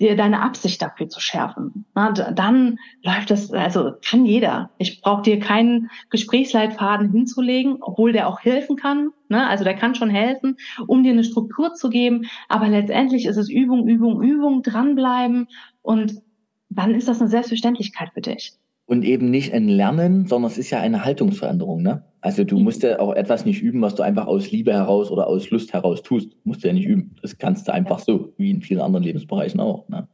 [0.00, 1.84] dir deine Absicht dafür zu schärfen.
[1.94, 4.70] Na, dann läuft das, also kann jeder.
[4.78, 9.10] Ich brauche dir keinen Gesprächsleitfaden hinzulegen, obwohl der auch helfen kann.
[9.28, 9.46] Ne?
[9.46, 12.26] Also der kann schon helfen, um dir eine Struktur zu geben.
[12.48, 15.48] Aber letztendlich ist es Übung, Übung, Übung, dranbleiben
[15.82, 16.22] und
[16.70, 18.52] dann ist das eine Selbstverständlichkeit für dich.
[18.88, 21.82] Und eben nicht ein Lernen, sondern es ist ja eine Haltungsveränderung.
[21.82, 22.04] Ne?
[22.22, 22.64] Also du mhm.
[22.64, 25.74] musst ja auch etwas nicht üben, was du einfach aus Liebe heraus oder aus Lust
[25.74, 26.30] heraus tust.
[26.44, 27.14] Musst du ja nicht üben.
[27.20, 29.86] Das kannst du einfach so, wie in vielen anderen Lebensbereichen auch.
[29.90, 30.08] Ne?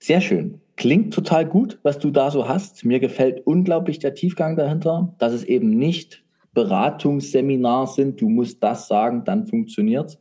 [0.00, 0.60] Sehr schön.
[0.74, 2.84] Klingt total gut, was du da so hast.
[2.84, 8.88] Mir gefällt unglaublich der Tiefgang dahinter, dass es eben nicht Beratungsseminar sind, du musst das
[8.88, 10.18] sagen, dann funktioniert's,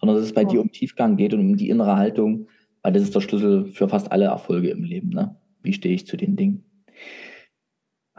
[0.00, 0.48] sondern dass es bei ja.
[0.48, 2.46] dir um Tiefgang geht und um die innere Haltung,
[2.82, 5.10] weil das ist der Schlüssel für fast alle Erfolge im Leben.
[5.10, 5.36] Ne?
[5.62, 6.64] Wie stehe ich zu den Dingen?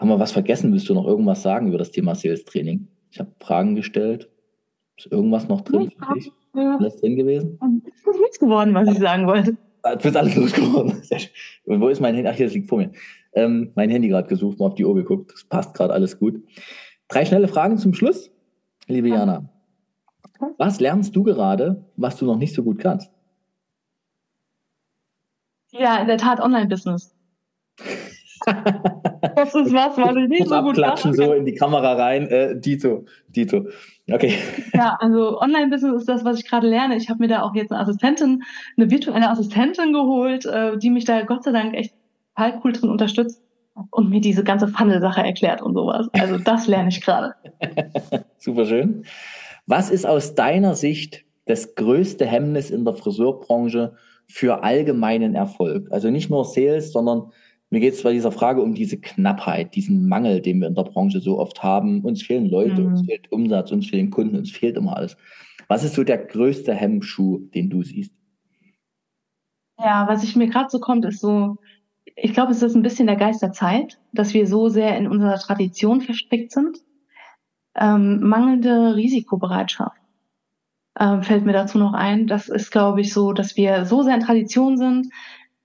[0.04, 0.74] Haben wir was vergessen?
[0.74, 2.90] Willst du noch irgendwas sagen über das Thema Sales Training?
[3.10, 4.30] Ich habe Fragen gestellt.
[4.98, 6.30] Ist irgendwas noch drin für dich?
[6.54, 6.76] Ja.
[6.78, 7.58] Alles drin gewesen?
[7.86, 9.56] Es ist nichts geworden, was ich sagen wollte.
[9.82, 11.02] Ah, du bist alles losgeworden.
[11.68, 12.30] Wo ist mein Handy?
[12.30, 12.92] Ach, hier, das liegt vor mir.
[13.32, 15.32] Ähm, mein Handy gerade gesucht, mal auf die Uhr geguckt.
[15.32, 16.44] Das passt gerade alles gut.
[17.08, 18.30] Drei schnelle Fragen zum Schluss,
[18.88, 19.50] liebe Jana.
[20.58, 23.10] Was lernst du gerade, was du noch nicht so gut kannst?
[25.72, 27.16] Ja, in der Tat Online-Business.
[29.36, 32.28] das ist was, was ich nicht so gut abklatschen so in die Kamera rein.
[32.28, 33.68] Äh, Dito, Dito.
[34.12, 34.38] Okay.
[34.74, 36.98] Ja, also Online-Business ist das, was ich gerade lerne.
[36.98, 38.44] Ich habe mir da auch jetzt eine Assistentin,
[38.78, 41.94] eine virtuelle Assistentin geholt, äh, die mich da Gott sei Dank echt
[42.36, 43.42] total cool drin unterstützt
[43.92, 46.10] und mir diese ganze Funnel-Sache erklärt und sowas.
[46.14, 47.34] Also das lerne ich gerade.
[48.38, 49.06] Super schön.
[49.66, 53.94] Was ist aus deiner Sicht das größte Hemmnis in der Friseurbranche
[54.28, 55.88] für allgemeinen Erfolg?
[55.92, 57.32] Also nicht nur Sales, sondern
[57.74, 60.84] mir geht es bei dieser Frage um diese Knappheit, diesen Mangel, den wir in der
[60.84, 62.02] Branche so oft haben.
[62.02, 62.88] Uns fehlen Leute, mhm.
[62.90, 65.18] uns fehlt Umsatz, uns fehlen Kunden, uns fehlt immer alles.
[65.68, 68.14] Was ist so der größte Hemmschuh, den du siehst?
[69.80, 71.58] Ja, was ich mir gerade so kommt, ist so,
[72.16, 75.08] ich glaube, es ist ein bisschen der Geist der Zeit, dass wir so sehr in
[75.08, 76.78] unserer Tradition verstrickt sind.
[77.76, 80.00] Ähm, mangelnde Risikobereitschaft
[80.94, 82.28] äh, fällt mir dazu noch ein.
[82.28, 85.08] Das ist, glaube ich, so, dass wir so sehr in Tradition sind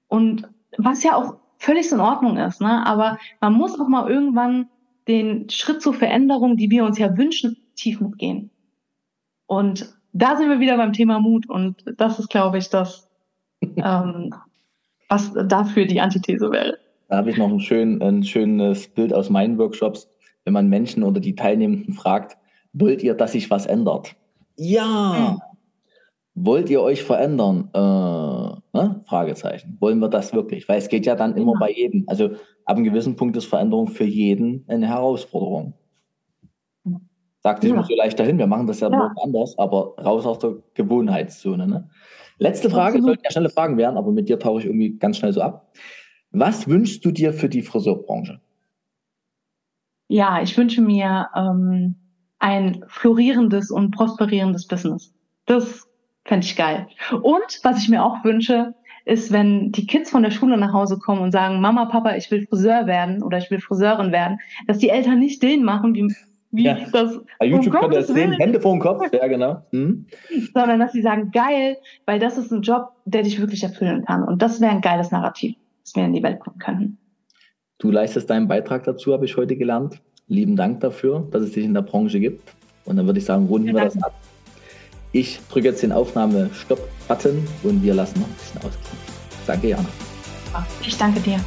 [0.06, 0.48] und
[0.78, 2.86] was ja auch völlig in Ordnung ist, ne?
[2.86, 4.68] Aber man muss auch mal irgendwann
[5.06, 8.50] den Schritt zur Veränderung, die wir uns ja wünschen, tief mitgehen.
[9.46, 13.08] Und da sind wir wieder beim Thema Mut und das ist, glaube ich, das,
[13.62, 14.34] ähm,
[15.08, 16.78] was dafür die Antithese wäre.
[17.08, 20.08] Da habe ich noch ein, schön, ein schönes Bild aus meinen Workshops,
[20.44, 22.36] wenn man Menschen oder die Teilnehmenden fragt,
[22.74, 24.14] wollt ihr, dass sich was ändert?
[24.56, 25.30] Ja.
[25.32, 25.40] Hm.
[26.34, 27.70] Wollt ihr euch verändern?
[27.72, 29.04] Äh, ne?
[29.06, 29.76] Fragezeichen.
[29.80, 30.68] Wollen wir das wirklich?
[30.68, 31.58] Weil es geht ja dann immer ja.
[31.60, 32.04] bei jedem.
[32.06, 32.30] Also
[32.64, 35.74] ab einem gewissen Punkt ist Veränderung für jeden eine Herausforderung.
[37.40, 37.76] Sagt sich ja.
[37.76, 39.14] immer so leicht dahin, wir machen das ja, ja.
[39.22, 41.66] anders, aber raus aus der Gewohnheitszone.
[41.66, 41.88] Ne?
[42.38, 45.32] Letzte Frage, sollten ja schnelle Fragen werden, aber mit dir tauche ich irgendwie ganz schnell
[45.32, 45.72] so ab.
[46.30, 48.40] Was wünschst du dir für die Friseurbranche?
[50.08, 51.96] Ja, ich wünsche mir ähm,
[52.38, 55.14] ein florierendes und prosperierendes Business.
[55.46, 55.87] Das
[56.28, 56.86] fände ich geil.
[57.22, 58.74] Und was ich mir auch wünsche,
[59.04, 62.30] ist, wenn die Kids von der Schule nach Hause kommen und sagen, Mama, Papa, ich
[62.30, 66.14] will Friseur werden oder ich will Friseurin werden, dass die Eltern nicht den machen, wie
[66.50, 66.78] wie ja.
[66.92, 67.20] das.
[67.38, 69.62] Bei YouTube ihr das sehen, Hände vor dem Kopf, ja genau.
[69.70, 70.06] Mhm.
[70.54, 71.76] Sondern dass sie sagen, geil,
[72.06, 74.24] weil das ist ein Job, der dich wirklich erfüllen kann.
[74.24, 76.98] Und das wäre ein geiles Narrativ, das wir in die Welt bringen können.
[77.78, 80.00] Du leistest deinen Beitrag dazu, habe ich heute gelernt.
[80.26, 82.54] Lieben Dank dafür, dass es dich in der Branche gibt.
[82.86, 84.14] Und dann würde ich sagen, runden ja, wir das ab.
[85.12, 88.98] Ich drücke jetzt den Aufnahme-Stopp-Button und wir lassen noch ein bisschen ausklingen.
[89.46, 89.88] Danke, Jana.
[90.86, 91.40] Ich danke dir.